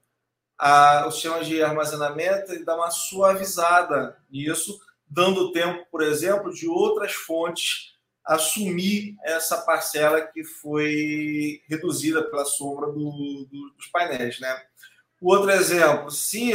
[0.57, 7.13] a, o sistema de armazenamento dá uma suavizada nisso, dando tempo, por exemplo, de outras
[7.13, 7.93] fontes
[8.25, 14.39] assumir essa parcela que foi reduzida pela sombra do, do, dos painéis.
[14.39, 14.59] Né?
[15.21, 16.53] Outro exemplo, se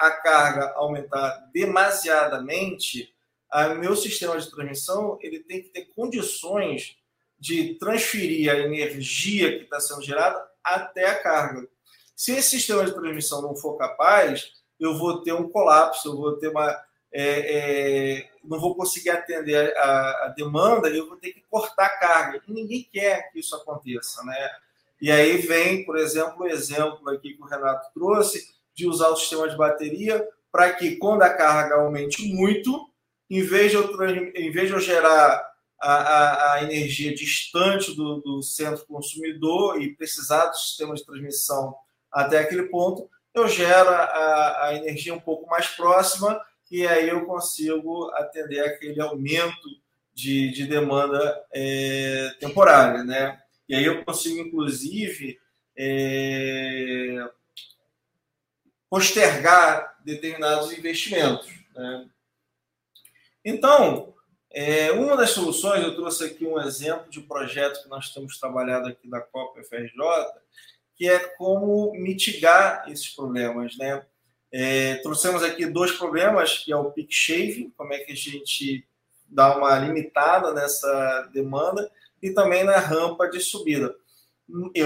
[0.00, 3.14] a carga aumentar demasiadamente,
[3.52, 6.96] o meu sistema de transmissão ele tem que ter condições
[7.38, 11.68] de transferir a energia que está sendo gerada até a carga.
[12.16, 16.36] Se esse sistema de transmissão não for capaz, eu vou ter um colapso, eu vou
[16.36, 16.76] ter uma.
[17.10, 21.98] É, é, não vou conseguir atender a, a, demanda eu vou ter que cortar a
[21.98, 22.42] carga.
[22.46, 24.22] E ninguém quer que isso aconteça.
[24.24, 24.50] Né?
[25.00, 29.16] E aí vem, por exemplo, o exemplo aqui que o Renato trouxe de usar o
[29.16, 32.90] sistema de bateria para que, quando a carga aumente muito,
[33.30, 34.02] em vez de eu,
[34.34, 35.47] em vez de eu gerar
[35.80, 41.74] a, a, a energia distante do, do, centro consumidor e precisar do sistema de transmissão
[42.10, 47.24] até aquele ponto, eu gero a, a energia um pouco mais próxima e aí eu
[47.26, 49.68] consigo atender aquele aumento
[50.12, 53.40] de, de demanda é, temporária, né?
[53.68, 55.38] E aí eu consigo, inclusive,
[55.76, 57.30] é,
[58.90, 61.48] postergar determinados investimentos.
[61.74, 62.08] Né?
[63.44, 64.14] Então,
[64.50, 68.88] é, uma das soluções, eu trouxe aqui um exemplo de projeto que nós temos trabalhado
[68.88, 69.92] aqui da Copa FRJ,
[70.96, 74.04] que é como mitigar esses problemas, né?
[74.50, 78.86] É, trouxemos aqui dois problemas, que é o peak shave, como é que a gente
[79.28, 81.90] dá uma limitada nessa demanda,
[82.22, 83.94] e também na rampa de subida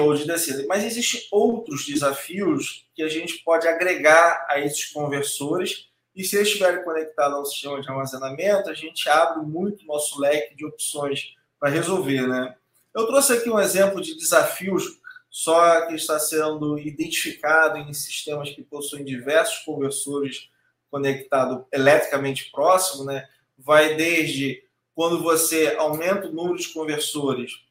[0.00, 0.64] ou de descida.
[0.66, 6.48] Mas existem outros desafios que a gente pode agregar a esses conversores, e se eles
[6.48, 11.70] estiverem conectados ao sistema de armazenamento, a gente abre muito nosso leque de opções para
[11.70, 12.54] resolver, né?
[12.94, 15.00] Eu trouxe aqui um exemplo de desafios
[15.32, 20.50] só que está sendo identificado em sistemas que possuem diversos conversores
[20.90, 23.26] conectados eletricamente próximo, né?
[23.56, 24.62] Vai desde
[24.94, 27.64] quando você aumenta o número de conversores,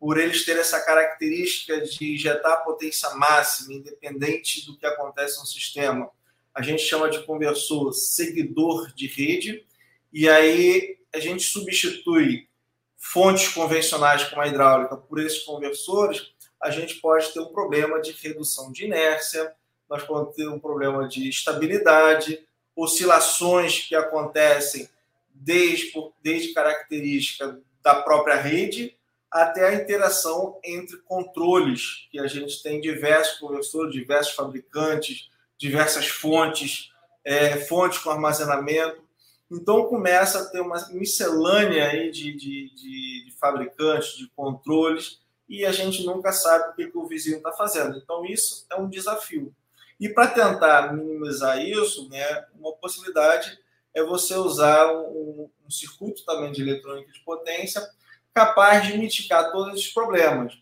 [0.00, 6.10] por eles terem essa característica de injetar potência máxima, independente do que acontece no sistema.
[6.54, 9.66] A gente chama de conversor seguidor de rede,
[10.12, 12.48] e aí a gente substitui
[12.96, 18.12] fontes convencionais como a hidráulica por esses conversores, a gente pode ter um problema de
[18.12, 19.52] redução de inércia,
[19.88, 24.88] nós podemos ter um problema de estabilidade, oscilações que acontecem
[25.34, 25.92] desde,
[26.22, 28.96] desde característica da própria rede
[29.30, 35.28] até a interação entre controles, que a gente tem diversos conversores, diversos fabricantes,
[35.58, 36.90] diversas fontes,
[37.24, 39.02] é, fontes com armazenamento.
[39.50, 45.64] Então começa a ter uma miscelânea aí de, de, de, de fabricantes, de controles, e
[45.64, 47.98] a gente nunca sabe o que, que o vizinho está fazendo.
[47.98, 49.54] Então isso é um desafio.
[50.00, 53.58] E para tentar minimizar isso, né, uma possibilidade
[53.92, 57.88] é você usar um, um circuito também de eletrônica de potência
[58.32, 60.58] capaz de mitigar todos esses problemas.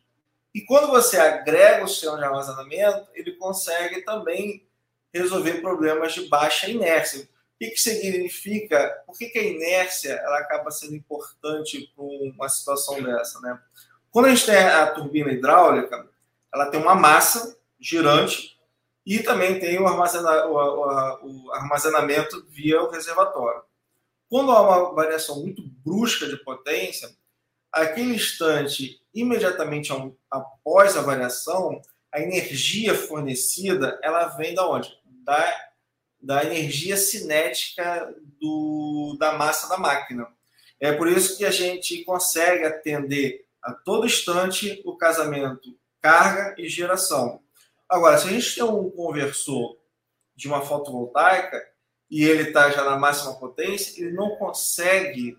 [0.55, 4.66] E quando você agrega o sistema de armazenamento, ele consegue também
[5.12, 7.28] resolver problemas de baixa inércia
[7.62, 9.02] que, que significa?
[9.06, 13.40] Por que, que a inércia ela acaba sendo importante para uma situação dessa?
[13.40, 13.58] Né?
[14.10, 16.08] Quando a gente tem a turbina hidráulica,
[16.52, 18.58] ela tem uma massa girante
[19.06, 23.62] e também tem o, armazena, o, o, o armazenamento via o reservatório.
[24.28, 27.14] Quando há uma variação muito brusca de potência,
[27.70, 29.92] aquele instante, imediatamente
[30.30, 35.01] após a variação, a energia fornecida ela vem da onde?
[35.22, 35.72] Da
[36.22, 40.28] da energia cinética do, da massa da máquina.
[40.78, 46.68] É por isso que a gente consegue atender a todo instante o casamento carga e
[46.68, 47.40] geração.
[47.88, 49.76] Agora, se a gente tem um conversor
[50.34, 51.60] de uma fotovoltaica
[52.10, 55.36] e ele está já na máxima potência, ele não consegue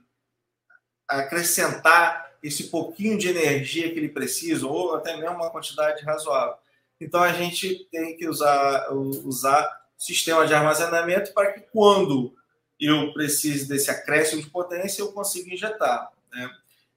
[1.08, 6.56] acrescentar esse pouquinho de energia que ele precisa, ou até mesmo uma quantidade razoável.
[7.04, 12.34] Então a gente tem que usar, usar sistema de armazenamento para que quando
[12.80, 16.12] eu precise desse acréscimo de potência, eu consiga injetar.
[16.32, 16.50] Né?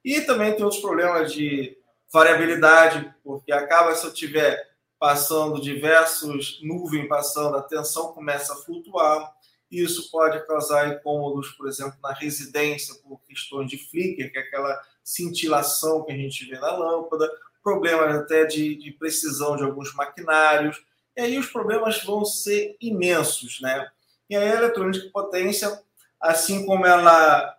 [0.03, 1.77] E também tem outros problemas de
[2.11, 4.67] variabilidade, porque acaba se eu tiver
[4.99, 9.31] passando diversos nuvens passando, a tensão começa a flutuar.
[9.69, 14.81] Isso pode causar incômodos, por exemplo, na residência, por questões de flicker, que é aquela
[15.03, 17.29] cintilação que a gente vê na lâmpada,
[17.67, 20.81] problemas até de, de precisão de alguns maquinários.
[21.17, 23.85] E aí os problemas vão ser imensos, né?
[24.29, 25.81] E a eletrônica potência,
[26.17, 27.53] assim como ela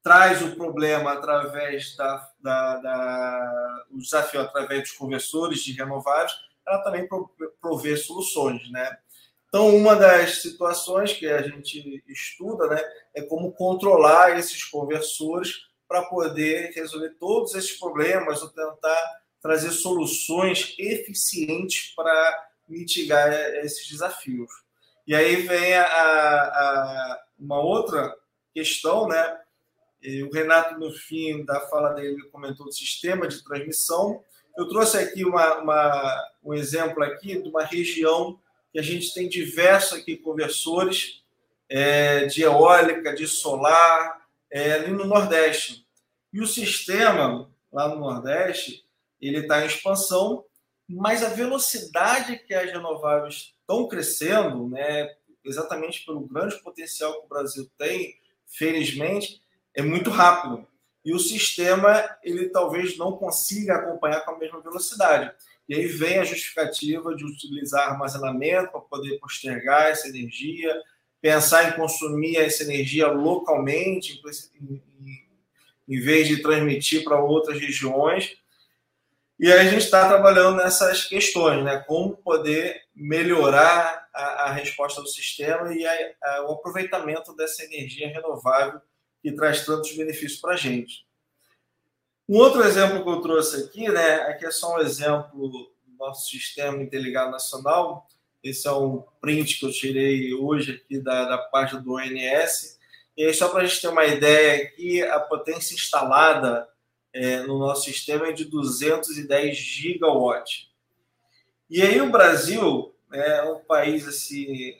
[0.00, 6.78] traz o problema através da, da, da o desafio através dos conversores de renováveis, ela
[6.84, 7.08] também
[7.60, 8.96] provê soluções, né?
[9.48, 12.80] Então, uma das situações que a gente estuda né,
[13.12, 20.74] é como controlar esses conversores para poder resolver todos esses problemas ou tentar trazer soluções
[20.78, 23.32] eficientes para mitigar
[23.64, 24.50] esses desafios.
[25.06, 28.14] E aí vem a, a, uma outra
[28.52, 29.40] questão, né?
[30.28, 34.22] O Renato, no fim da fala dele, comentou do sistema de transmissão.
[34.56, 38.38] Eu trouxe aqui uma, uma, um exemplo aqui de uma região
[38.72, 41.24] que a gente tem diversos aqui conversores
[41.68, 45.86] é, de eólica, de solar, é, ali no Nordeste.
[46.32, 48.84] E o sistema lá no Nordeste,
[49.20, 50.44] ele está em expansão
[50.88, 55.14] mas a velocidade que as renováveis estão crescendo, né,
[55.44, 58.16] exatamente pelo grande potencial que o Brasil tem,
[58.46, 59.42] felizmente,
[59.74, 60.66] é muito rápido.
[61.04, 65.30] E o sistema, ele talvez não consiga acompanhar com a mesma velocidade.
[65.68, 70.74] E aí vem a justificativa de utilizar armazenamento para poder postergar essa energia,
[71.20, 74.20] pensar em consumir essa energia localmente,
[74.60, 75.28] em, em,
[75.86, 78.36] em vez de transmitir para outras regiões.
[79.38, 81.78] E aí a gente está trabalhando nessas questões, né?
[81.86, 88.08] Como poder melhorar a, a resposta do sistema e a, a, o aproveitamento dessa energia
[88.08, 88.80] renovável
[89.22, 91.06] que traz tantos benefícios para a gente.
[92.28, 94.16] Um outro exemplo que eu trouxe aqui, né?
[94.22, 98.06] Aqui é só um exemplo nosso sistema interligado nacional.
[98.42, 102.78] Esse é um print que eu tirei hoje aqui da, da página do ONS.
[103.16, 106.68] E aí, só para a gente ter uma ideia aqui, a potência instalada
[107.12, 110.68] é, no nosso sistema é de 210 gigawatts.
[111.70, 114.76] E aí o Brasil né, é um país assim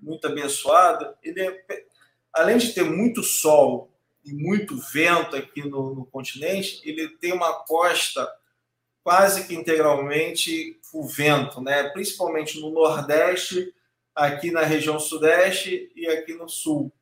[0.00, 1.14] muito abençoado.
[1.22, 1.84] Ele é,
[2.32, 3.90] além de ter muito sol
[4.24, 8.30] e muito vento aqui no, no continente, ele tem uma costa
[9.02, 11.84] quase que integralmente o vento, né?
[11.90, 13.72] principalmente no Nordeste,
[14.14, 16.92] aqui na região Sudeste e aqui no Sul.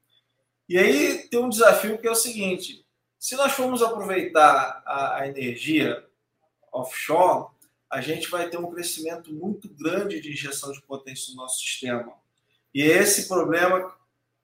[0.69, 2.84] E aí tem um desafio que é o seguinte:
[3.25, 6.05] se nós formos aproveitar a, a energia
[6.71, 7.47] offshore,
[7.89, 12.13] a gente vai ter um crescimento muito grande de injeção de potência no nosso sistema.
[12.75, 13.97] E esse problema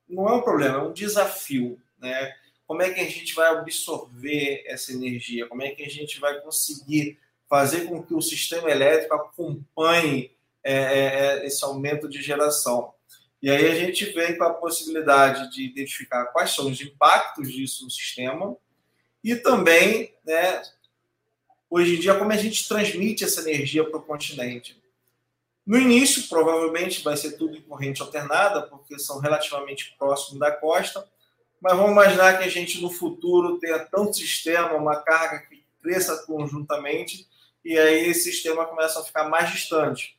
[0.09, 1.79] não é um problema, é um desafio.
[1.99, 2.35] Né?
[2.67, 5.47] Como é que a gente vai absorver essa energia?
[5.47, 7.19] Como é que a gente vai conseguir
[7.51, 10.83] fazer com que o sistema elétrico acompanhe é, é,
[11.43, 12.95] é, esse aumento de geração.
[13.43, 17.85] E aí a gente vem com a possibilidade de identificar quais são os impactos disso
[17.85, 18.57] no sistema
[19.23, 20.63] e também, né,
[21.69, 24.81] hoje em dia, como a gente transmite essa energia para o continente.
[25.67, 31.07] No início, provavelmente vai ser tudo em corrente alternada, porque são relativamente próximos da costa,
[31.61, 36.25] mas vamos imaginar que a gente no futuro tenha tanto sistema, uma carga que cresça
[36.27, 37.29] conjuntamente,
[37.65, 40.19] e aí esse sistema começa a ficar mais distante.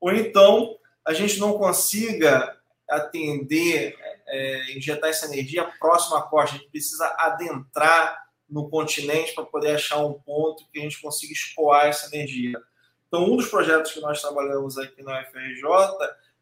[0.00, 2.56] Ou então a gente não consiga
[2.88, 9.44] atender, é, injetar essa energia próxima à costa, a gente precisa adentrar no continente para
[9.44, 12.60] poder achar um ponto que a gente consiga escoar essa energia.
[13.08, 15.64] Então, um dos projetos que nós trabalhamos aqui na UFRJ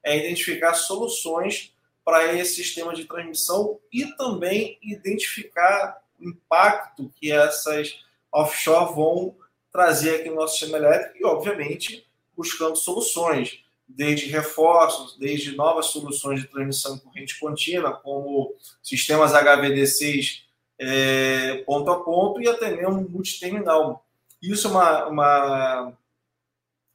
[0.03, 1.75] é identificar soluções
[2.05, 8.01] para esse sistema de transmissão e também identificar o impacto que essas
[8.33, 9.37] offshore vão
[9.71, 16.41] trazer aqui no nosso sistema elétrico e, obviamente, buscando soluções, desde reforços, desde novas soluções
[16.41, 20.42] de transmissão em corrente contínua, como sistemas HVDCs
[20.85, 24.05] é, ponto a ponto e até mesmo multiterminal.
[24.43, 25.93] Isso é uma, uma,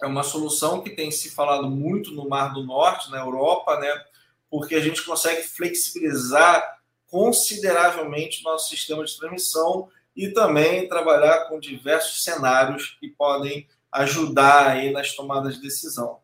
[0.01, 4.05] é uma solução que tem se falado muito no Mar do Norte, na Europa, né?
[4.49, 11.59] porque a gente consegue flexibilizar consideravelmente o nosso sistema de transmissão e também trabalhar com
[11.59, 16.19] diversos cenários que podem ajudar aí nas tomadas de decisão.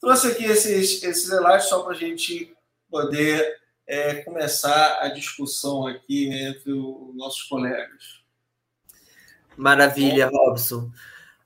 [0.00, 2.56] Trouxe aqui esses, esses slides só para a gente
[2.90, 3.59] poder
[3.90, 8.22] é, começar a discussão aqui entre os nossos colegas.
[9.56, 10.92] Maravilha, Robson.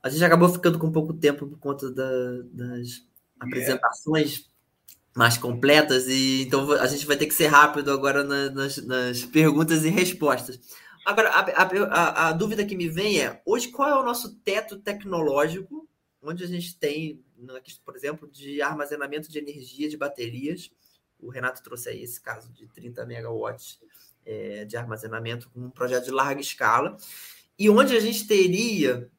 [0.01, 2.11] A gente acabou ficando com pouco tempo por conta da,
[2.51, 3.03] das
[3.39, 4.47] apresentações
[5.15, 9.83] mais completas, e então a gente vai ter que ser rápido agora nas, nas perguntas
[9.83, 10.59] e respostas.
[11.03, 14.77] Agora, a, a, a, dúvida que me vem é: hoje, qual é o nosso teto
[14.77, 15.89] tecnológico,
[16.21, 17.23] onde a gente tem,
[17.83, 20.69] por exemplo, de armazenamento de energia de baterias?
[21.19, 23.79] O Renato trouxe aí esse caso de 30 megawatts
[24.25, 26.97] é, de armazenamento com um projeto de larga escala.
[27.57, 29.09] E onde a gente teria,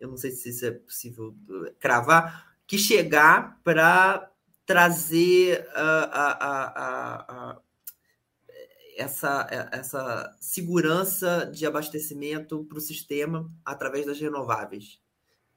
[0.00, 4.30] eu não sei se isso é possível uh, cravar, que chegar para
[4.64, 7.60] trazer a, a, a,
[8.96, 15.00] essa, é, essa segurança de abastecimento para o sistema através das renováveis?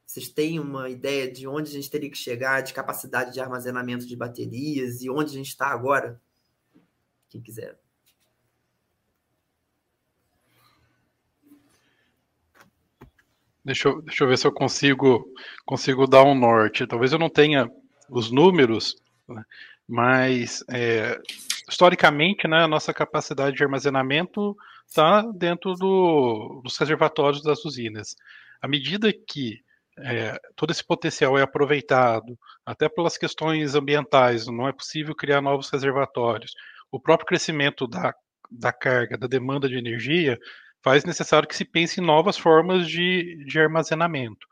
[0.10, 4.07] Vocês têm uma ideia de onde a gente teria que chegar, de capacidade de armazenamento
[4.07, 6.20] de baterias e onde a gente está agora?
[7.30, 7.78] Quem quiser.
[13.64, 15.32] Deixa eu, deixa eu ver se eu consigo,
[15.64, 16.88] consigo dar um norte.
[16.88, 17.72] Talvez eu não tenha
[18.10, 18.95] os números,
[19.28, 19.45] né?
[19.88, 21.22] mas é,
[21.70, 24.57] historicamente, né, a nossa capacidade de armazenamento
[24.88, 28.16] está dentro do, dos reservatórios das usinas.
[28.60, 29.62] À medida que
[30.04, 35.70] é, todo esse potencial é aproveitado, até pelas questões ambientais, não é possível criar novos
[35.70, 36.54] reservatórios.
[36.91, 38.14] O próprio crescimento da,
[38.50, 40.38] da carga, da demanda de energia,
[40.84, 44.47] faz necessário que se pense em novas formas de, de armazenamento.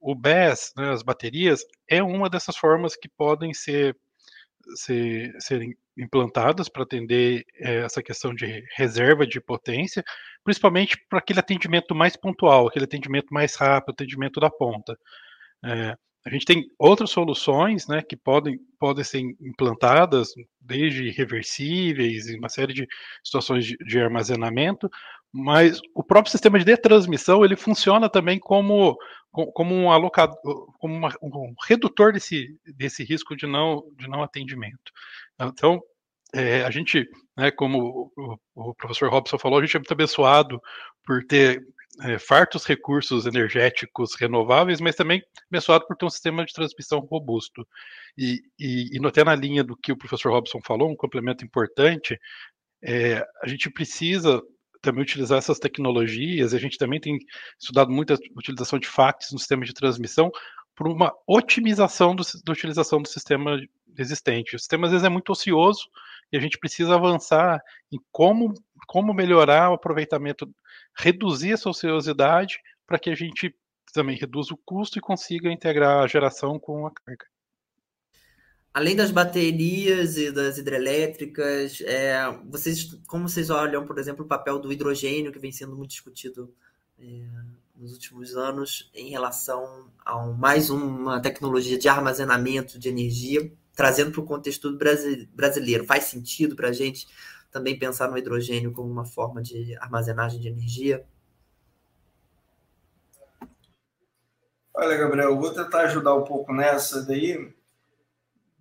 [0.00, 3.96] O BES, né, as baterias, é uma dessas formas que podem ser,
[4.74, 10.02] ser serem implantadas para atender é, essa questão de reserva de potência,
[10.44, 14.96] principalmente para aquele atendimento mais pontual, aquele atendimento mais rápido, atendimento da ponta.
[15.64, 20.28] É, a gente tem outras soluções né, que podem, podem ser implantadas,
[20.60, 22.86] desde reversíveis e uma série de
[23.24, 24.88] situações de, de armazenamento,
[25.32, 28.98] mas o próprio sistema de transmissão ele funciona também como,
[29.30, 30.36] como um alocador,
[30.78, 34.92] como uma, um redutor desse, desse risco de não, de não atendimento.
[35.40, 35.80] Então,
[36.34, 40.60] é, a gente, né, como o, o, professor Robson falou, a gente é muito abençoado
[41.04, 41.62] por ter
[42.02, 47.66] é, fartos recursos energéticos renováveis, mas também abençoado por ter um sistema de transmissão robusto.
[48.16, 52.18] E, e, e até na linha do que o professor Robson falou, um complemento importante,
[52.82, 54.42] é, a gente precisa
[54.82, 57.18] também utilizar essas tecnologias, a gente também tem
[57.58, 60.30] estudado muito a utilização de fax no sistema de transmissão
[60.74, 63.58] por uma otimização do, da utilização do sistema
[63.96, 64.56] existente.
[64.56, 65.88] O sistema às vezes é muito ocioso
[66.32, 67.60] e a gente precisa avançar
[67.92, 68.52] em como,
[68.86, 70.52] como melhorar o aproveitamento,
[70.98, 73.54] reduzir essa ociosidade para que a gente
[73.92, 77.26] também reduza o custo e consiga integrar a geração com a carga.
[78.74, 82.16] Além das baterias e das hidrelétricas, é,
[82.48, 86.50] vocês, como vocês olham, por exemplo, o papel do hidrogênio, que vem sendo muito discutido
[86.98, 87.26] é,
[87.76, 94.10] nos últimos anos, em relação a um, mais uma tecnologia de armazenamento de energia, trazendo
[94.10, 94.74] para o contexto
[95.34, 95.84] brasileiro?
[95.84, 97.06] Faz sentido para a gente
[97.50, 101.04] também pensar no hidrogênio como uma forma de armazenagem de energia?
[104.72, 107.52] Olha, Gabriel, vou tentar ajudar um pouco nessa daí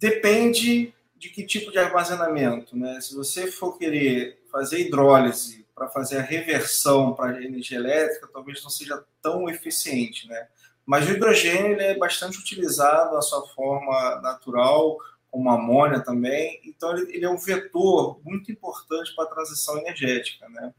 [0.02, 2.76] Depende de que tipo de armazenamento.
[2.76, 3.00] Né?
[3.00, 8.64] Se você for querer fazer hidrólise para fazer a reversão para a energia elétrica, talvez
[8.64, 10.28] não seja tão eficiente.
[10.28, 10.48] Né?
[10.84, 14.98] Mas o hidrogênio ele é bastante utilizado na sua forma natural,
[15.30, 16.60] como amônia também.
[16.66, 20.50] Então, ele, é um vetor muito importante para a transição energética.
[20.50, 20.74] Né?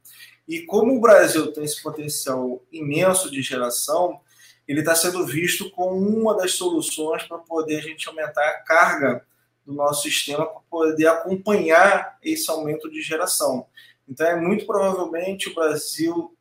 [0.49, 4.21] E como o Brasil tem esse potencial imenso de geração,
[4.73, 9.25] ele está sendo visto como uma das soluções para poder a gente aumentar a carga
[9.67, 13.67] do nosso sistema para poder acompanhar esse aumento de geração.
[14.09, 16.35] Então, é muito provavelmente o Brasil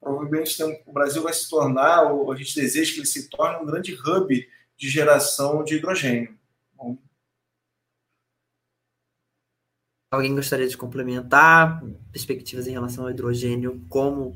[0.00, 3.66] provavelmente o Brasil vai se tornar, ou a gente deseja que ele se torne um
[3.66, 6.34] grande hub de geração de hidrogênio.
[6.74, 6.96] Bom.
[10.10, 14.34] Alguém gostaria de complementar perspectivas em relação ao hidrogênio como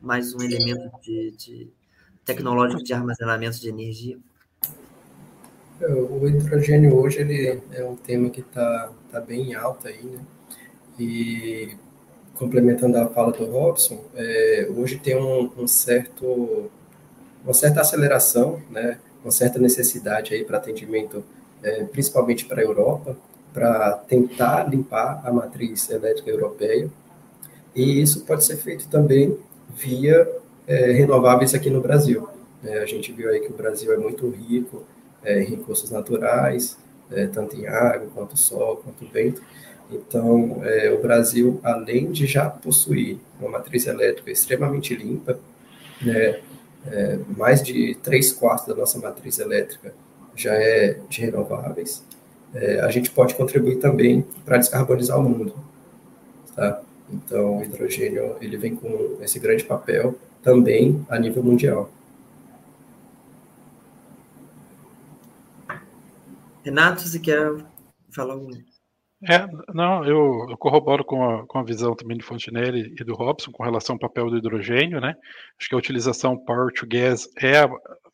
[0.00, 1.72] mais um elemento de, de
[2.26, 4.18] tecnológico de armazenamento de energia?
[5.80, 10.20] É, o hidrogênio hoje ele é um tema que está tá bem alto aí, né?
[10.98, 11.76] E
[12.34, 16.70] complementando a fala do Robson, é, hoje tem um, um, certo,
[17.44, 18.98] uma certa aceleração, né?
[19.22, 21.24] Uma certa necessidade aí para atendimento,
[21.62, 23.16] é, principalmente para a Europa,
[23.52, 26.90] para tentar limpar a matriz elétrica europeia.
[27.74, 30.26] E isso pode ser feito também via
[30.66, 32.28] é, renováveis aqui no Brasil.
[32.64, 34.84] É, a gente viu aí que o Brasil é muito rico
[35.22, 36.76] é, em recursos naturais,
[37.10, 39.42] é, tanto em água, quanto sol, quanto vento.
[39.90, 45.38] Então, é, o Brasil, além de já possuir uma matriz elétrica extremamente limpa,
[46.02, 46.40] né,
[46.88, 49.94] é, mais de três quartos da nossa matriz elétrica
[50.34, 52.04] já é de renováveis,
[52.82, 55.54] a gente pode contribuir também para descarbonizar o mundo.
[56.54, 56.80] Tá?
[57.12, 60.14] Então, o hidrogênio ele vem com esse grande papel
[60.46, 61.90] também a nível mundial.
[66.64, 67.52] Renato, você quer
[68.14, 68.50] falar algum?
[69.28, 69.44] É,
[69.74, 73.50] não, eu, eu corroboro com a, com a visão também do Fontenelle e do Robson
[73.50, 75.16] com relação ao papel do hidrogênio, né?
[75.58, 77.68] Acho que a utilização power to gas é a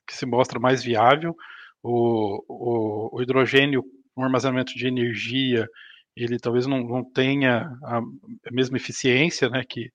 [0.07, 1.37] que se mostra mais viável.
[1.83, 3.85] O, o, o hidrogênio,
[4.17, 5.69] um armazenamento de energia,
[6.17, 9.91] ele talvez não, não tenha a, a mesma eficiência, né, que,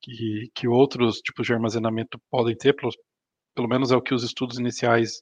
[0.00, 2.92] que, que outros tipos de armazenamento podem ter, pelo,
[3.54, 5.20] pelo menos é o que os estudos iniciais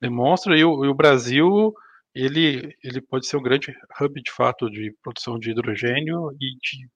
[0.00, 1.72] demonstram, e o, e o Brasil
[2.14, 6.88] ele, ele pode ser um grande hub de fato de produção de hidrogênio e de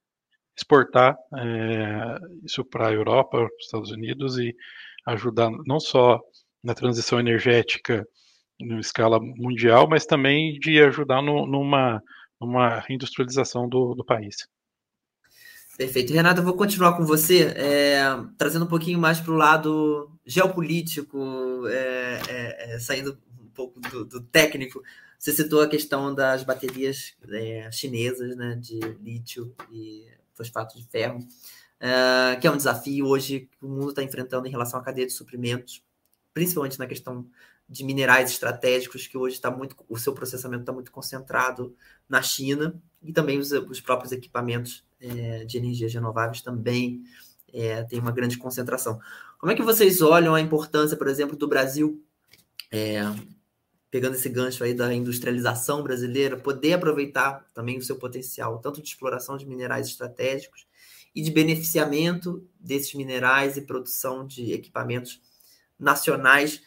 [0.56, 4.54] exportar é, isso para a Europa, para os Estados Unidos e
[5.06, 6.20] ajudar não só
[6.62, 8.06] na transição energética
[8.60, 12.02] em escala mundial, mas também de ajudar no, numa,
[12.40, 14.36] numa reindustrialização do, do país.
[15.76, 16.10] Perfeito.
[16.10, 18.00] Renato, eu vou continuar com você, é,
[18.38, 24.04] trazendo um pouquinho mais para o lado geopolítico, é, é, é, saindo um pouco do,
[24.06, 24.82] do, técnico.
[25.18, 31.18] Você citou a questão das baterias é, chinesas, né, de lítio e fosfato de ferro,
[31.78, 35.06] é, que é um desafio hoje que o mundo está enfrentando em relação à cadeia
[35.06, 35.82] de suprimentos,
[36.32, 37.26] principalmente na questão
[37.68, 41.76] de minerais estratégicos, que hoje está muito, o seu processamento está muito concentrado
[42.08, 47.02] na China, e também os, os próprios equipamentos é, de energias renováveis também
[47.52, 49.00] é, tem uma grande concentração.
[49.38, 52.02] Como é que vocês olham a importância, por exemplo, do Brasil,
[52.70, 53.00] é,
[53.90, 58.88] pegando esse gancho aí da industrialização brasileira, poder aproveitar também o seu potencial, tanto de
[58.88, 60.66] exploração de minerais estratégicos
[61.14, 65.20] e de beneficiamento desses minerais e produção de equipamentos
[65.78, 66.62] nacionais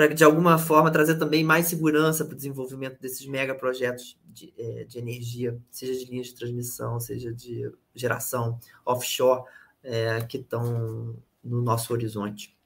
[0.00, 4.84] para de alguma forma trazer também mais segurança para o desenvolvimento desses megaprojetos de, é,
[4.84, 9.44] de energia, seja de linhas de transmissão, seja de geração offshore,
[9.84, 12.56] é, que estão no nosso horizonte?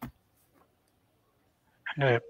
[1.99, 2.23] É,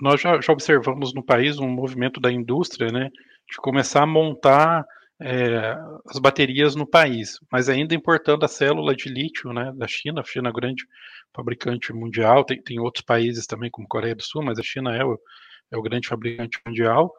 [0.00, 3.10] nós já, já, observamos no país um movimento da indústria, né,
[3.50, 4.86] de começar a montar
[5.20, 10.20] é, as baterias no país, mas ainda importando a célula de lítio, né, da China.
[10.20, 10.84] A China é grande
[11.34, 15.04] fabricante mundial, tem, tem outros países também, como Coreia do Sul, mas a China é
[15.04, 15.18] o,
[15.70, 17.12] é o grande fabricante mundial.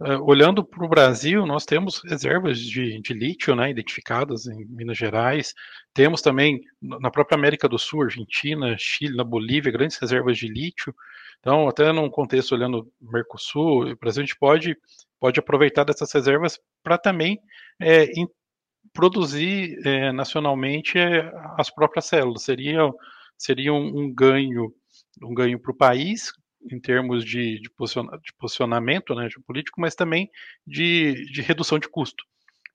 [0.00, 4.96] Uh, olhando para o Brasil, nós temos reservas de, de, lítio né, identificadas em Minas
[4.96, 5.52] Gerais,
[5.92, 10.94] temos também na própria América do Sul, Argentina, Chile, na Bolívia, grandes reservas de lítio.
[11.40, 14.76] Então, até num contexto olhando Mercosul, o Brasil a gente pode,
[15.18, 17.40] pode aproveitar dessas reservas para também
[17.82, 18.06] é,
[18.92, 21.28] produzir é, nacionalmente é,
[21.58, 22.44] as próprias células.
[22.44, 22.88] Seria,
[23.36, 24.72] seria um, um ganho
[25.22, 26.32] um ganho para o país,
[26.70, 27.70] em termos de, de,
[28.22, 30.30] de posicionamento né, político, mas também
[30.66, 32.24] de, de redução de custo.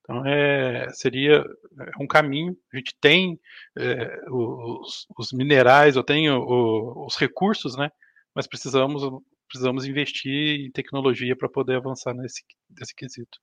[0.01, 1.45] Então, é, seria
[1.79, 2.57] é um caminho.
[2.73, 3.39] A gente tem
[3.77, 7.89] é, os, os, minerais, eu tenho o, os recursos, né?
[8.35, 9.01] Mas precisamos,
[9.47, 13.39] precisamos investir em tecnologia para poder avançar nesse, nesse quesito.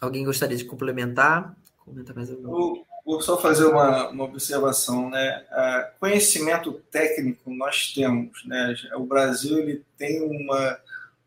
[0.00, 1.54] Alguém gostaria de complementar?
[1.76, 5.44] Comenta mais algum vou só fazer uma, uma observação, né?
[5.50, 8.74] Uh, conhecimento técnico nós temos, né?
[8.96, 10.78] O Brasil ele tem uma,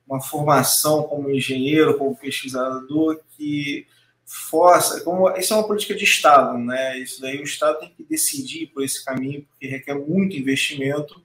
[0.07, 3.85] uma formação como engenheiro, como pesquisador que
[4.25, 6.97] força, como isso é uma política de Estado, né?
[6.97, 11.23] Isso daí o Estado tem que decidir por esse caminho porque requer muito investimento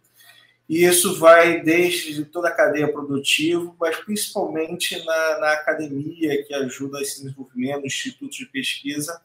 [0.69, 7.01] e isso vai desde toda a cadeia produtiva, mas principalmente na, na academia que ajuda
[7.01, 9.21] esse desenvolvimento, institutos de pesquisa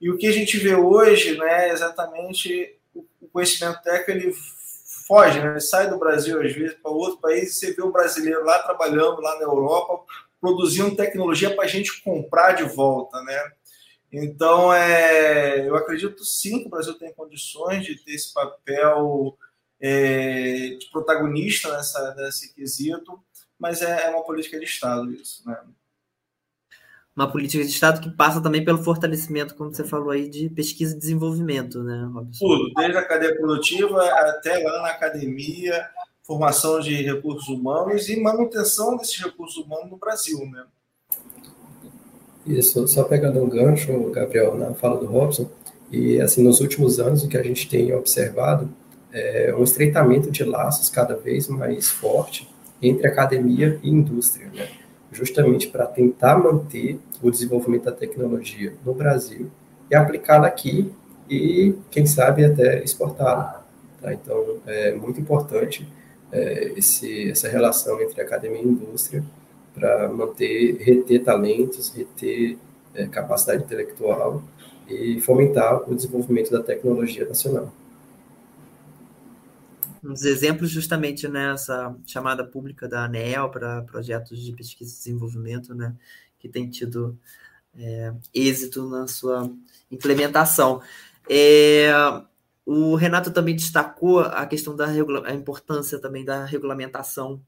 [0.00, 4.34] e o que a gente vê hoje, né, é exatamente o conhecimento técnico ele
[5.06, 5.50] foge, né?
[5.50, 8.58] ele sai do Brasil às vezes para outro país e você vê o brasileiro lá
[8.58, 10.04] trabalhando lá na Europa,
[10.40, 13.52] produzindo tecnologia para a gente comprar de volta, né?
[14.12, 19.36] Então, é, eu acredito sim que o Brasil tem condições de ter esse papel
[19.80, 23.20] é, de protagonista nessa, nesse quesito,
[23.58, 25.58] mas é, é uma política de Estado isso, né?
[27.16, 30.94] Uma política de Estado que passa também pelo fortalecimento, como você falou aí, de pesquisa
[30.94, 32.46] e desenvolvimento, né, Robson?
[32.46, 35.88] Tudo, desde a cadeia produtiva até lá na academia,
[36.22, 40.64] formação de recursos humanos e manutenção desses recursos humanos no Brasil, né?
[42.46, 45.50] Isso, só pegando um gancho, Gabriel, na fala do Robson,
[45.90, 48.68] e assim, nos últimos anos, o que a gente tem observado
[49.10, 52.46] é um estreitamento de laços cada vez mais forte
[52.82, 54.68] entre academia e indústria, né?
[55.16, 59.50] Justamente para tentar manter o desenvolvimento da tecnologia no Brasil
[59.90, 60.92] e aplicá-la aqui
[61.28, 63.64] e, quem sabe, até exportá-la.
[64.00, 64.12] Tá?
[64.12, 65.88] Então, é muito importante
[66.30, 69.24] é, esse, essa relação entre academia e indústria
[69.74, 72.58] para manter, reter talentos, reter
[72.94, 74.42] é, capacidade intelectual
[74.88, 77.72] e fomentar o desenvolvimento da tecnologia nacional
[80.02, 85.94] uns exemplos justamente nessa chamada pública da ANEL para projetos de pesquisa e desenvolvimento, né,
[86.38, 87.18] que tem tido
[87.78, 89.50] é, êxito na sua
[89.90, 90.80] implementação.
[91.28, 91.90] É,
[92.64, 97.40] o Renato também destacou a questão da a importância também da regulamentação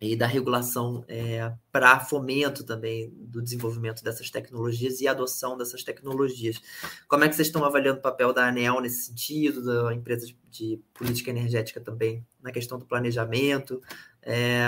[0.00, 6.58] e da regulação é, para fomento também do desenvolvimento dessas tecnologias e adoção dessas tecnologias.
[7.06, 10.36] Como é que vocês estão avaliando o papel da ANEL nesse sentido, da empresa de,
[10.48, 13.82] de política energética também, na questão do planejamento?
[14.22, 14.64] É,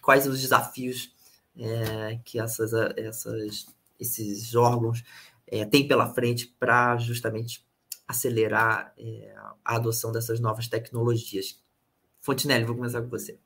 [0.00, 1.14] quais os desafios
[1.58, 3.66] é, que essas, essas,
[4.00, 5.04] esses órgãos
[5.46, 7.62] é, têm pela frente para justamente
[8.08, 11.62] acelerar é, a adoção dessas novas tecnologias?
[12.22, 13.38] Fontinelli, vou começar com você.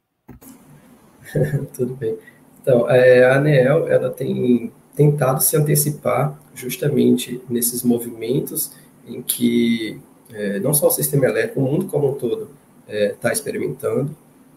[1.74, 2.16] Tudo bem.
[2.60, 8.72] Então, é, a ANEEL, ela tem tentado se antecipar justamente nesses movimentos
[9.06, 10.00] em que
[10.32, 12.50] é, não só o sistema elétrico, o mundo como um todo
[12.86, 14.14] está é, experimentando.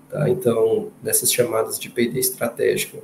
[0.09, 0.29] Tá?
[0.29, 2.97] Então, nessas chamadas de P&D estratégico,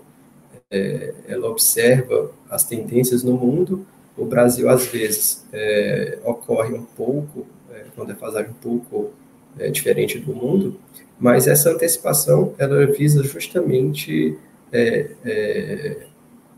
[0.69, 3.85] é, ela observa as tendências no mundo.
[4.17, 9.11] O Brasil, às vezes, é, ocorre um pouco, é, com defasagem um pouco
[9.57, 10.77] é, diferente do mundo,
[11.19, 14.37] mas essa antecipação ela visa justamente
[14.71, 15.97] é, é,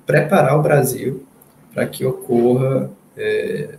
[0.05, 1.23] preparar o Brasil
[1.73, 3.75] para que ocorra é,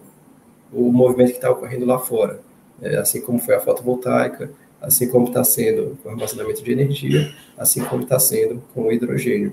[0.73, 2.41] o movimento que está ocorrendo lá fora,
[2.81, 4.51] é, assim como foi a fotovoltaica,
[4.81, 8.93] assim como está sendo com o armazenamento de energia, assim como está sendo com o
[8.93, 9.53] hidrogênio,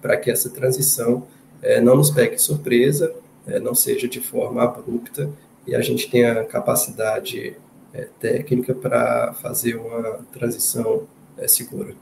[0.00, 1.26] para que essa transição
[1.60, 3.14] é, não nos pegue surpresa,
[3.46, 5.28] é, não seja de forma abrupta
[5.66, 7.56] e a gente tenha capacidade
[7.94, 11.94] é, técnica para fazer uma transição é, segura.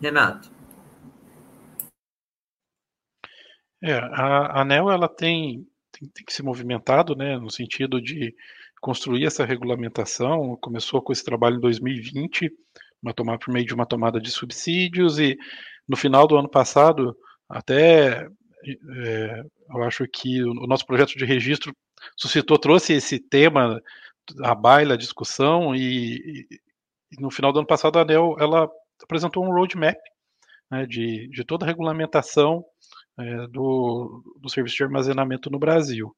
[0.00, 0.50] Renato.
[3.82, 8.34] É, a ANEL ela tem, tem, tem, que ser movimentado, né, no sentido de
[8.80, 10.56] construir essa regulamentação.
[10.60, 12.52] Começou com esse trabalho em 2020,
[13.02, 15.38] uma tomada por meio de uma tomada de subsídios e
[15.88, 17.16] no final do ano passado,
[17.48, 18.28] até
[18.66, 21.74] é, eu acho que o, o nosso projeto de registro
[22.16, 23.80] suscitou, trouxe esse tema
[24.42, 28.68] à baila, à discussão e, e, no final do ano passado a ANEL ela
[29.02, 29.96] apresentou um roadmap
[30.70, 32.64] né, de, de toda a regulamentação
[33.18, 36.14] é, do, do serviço de armazenamento no Brasil.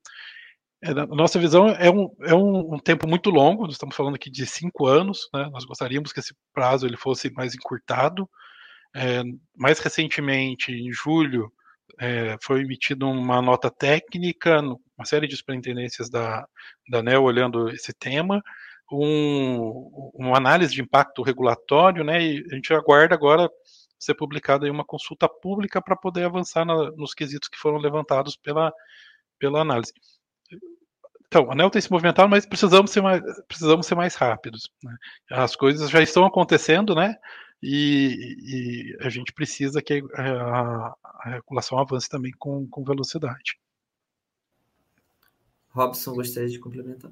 [0.82, 4.16] É, a nossa visão é, um, é um, um, tempo muito longo, nós estamos falando
[4.16, 8.28] aqui de cinco anos, né, nós gostaríamos que esse prazo ele fosse mais encurtado.
[8.94, 9.22] É,
[9.56, 11.50] mais recentemente, em julho,
[12.00, 16.46] é, foi emitida uma nota técnica, uma série de superintendências da,
[16.88, 18.42] da ANEL olhando esse tema,
[18.90, 23.50] um, uma análise de impacto regulatório, né, e a gente aguarda agora
[23.98, 28.72] ser publicada uma consulta pública para poder avançar na, nos quesitos que foram levantados pela,
[29.38, 29.92] pela análise.
[31.26, 34.70] Então, a ANEL tem se movimentado, mas precisamos ser mais, precisamos ser mais rápidos.
[34.82, 34.94] Né?
[35.30, 37.16] As coisas já estão acontecendo, né?
[37.62, 43.58] E, e a gente precisa que a, a, regulação avance também com, com velocidade.
[45.70, 47.10] Robson, gostaria de complementar?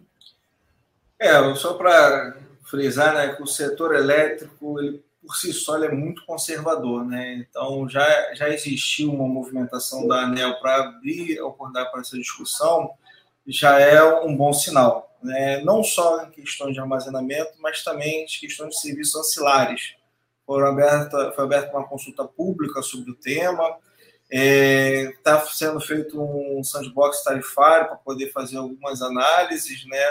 [1.18, 5.94] É, só para frisar, né, que o setor elétrico, ele por si só ele é
[5.94, 7.34] muito conservador, né?
[7.34, 12.90] Então já, já existiu uma movimentação da ANEL para abrir a oportunidade para essa discussão,
[13.46, 15.62] já é um bom sinal, né?
[15.62, 19.94] Não só em questões de armazenamento, mas também em questões de serviços ancilares.
[20.50, 23.78] Foram aberta, foi aberta uma consulta pública sobre o tema,
[24.28, 30.04] está é, tá sendo feito um sandbox tarifário para poder fazer algumas análises, né?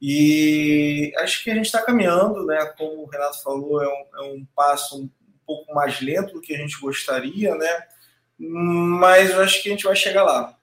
[0.00, 2.64] E acho que a gente está caminhando, né?
[2.78, 5.10] Como o Renato falou, é um, é um passo um
[5.46, 7.82] pouco mais lento do que a gente gostaria, né?
[8.38, 10.57] Mas eu acho que a gente vai chegar lá.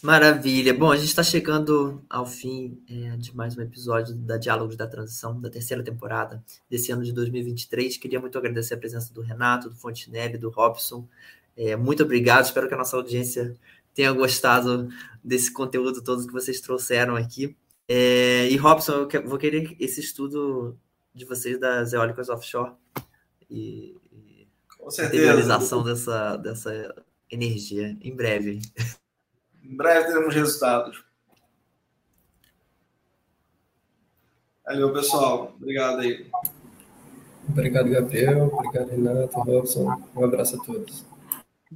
[0.00, 0.72] Maravilha.
[0.72, 4.86] Bom, a gente está chegando ao fim é, de mais um episódio da Diálogos da
[4.86, 7.96] Transição, da terceira temporada desse ano de 2023.
[7.96, 11.08] Queria muito agradecer a presença do Renato, do Fontinelli, do Robson.
[11.56, 12.44] É, muito obrigado.
[12.44, 13.56] Espero que a nossa audiência
[13.92, 14.88] tenha gostado
[15.22, 17.56] desse conteúdo todo que vocês trouxeram aqui.
[17.88, 20.78] É, e Robson, eu vou querer esse estudo
[21.12, 22.72] de vocês das eólicas offshore
[23.50, 24.46] e, e
[25.28, 28.60] a dessa, dessa energia em breve.
[29.68, 31.04] Em breve teremos resultados.
[34.64, 35.54] Valeu, pessoal.
[35.56, 36.30] Obrigado aí.
[37.48, 38.46] Obrigado, Gabriel.
[38.46, 40.02] Obrigado, Renato, Robson.
[40.16, 41.04] Um abraço a todos.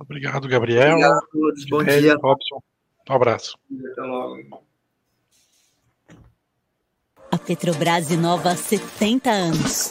[0.00, 0.92] Obrigado, Gabriel.
[0.92, 1.66] Obrigado a todos.
[1.66, 2.16] Bom dia.
[2.16, 2.62] Robson.
[3.10, 3.58] Um abraço.
[3.92, 4.62] Até logo.
[7.30, 9.90] A Petrobras inova há 70 anos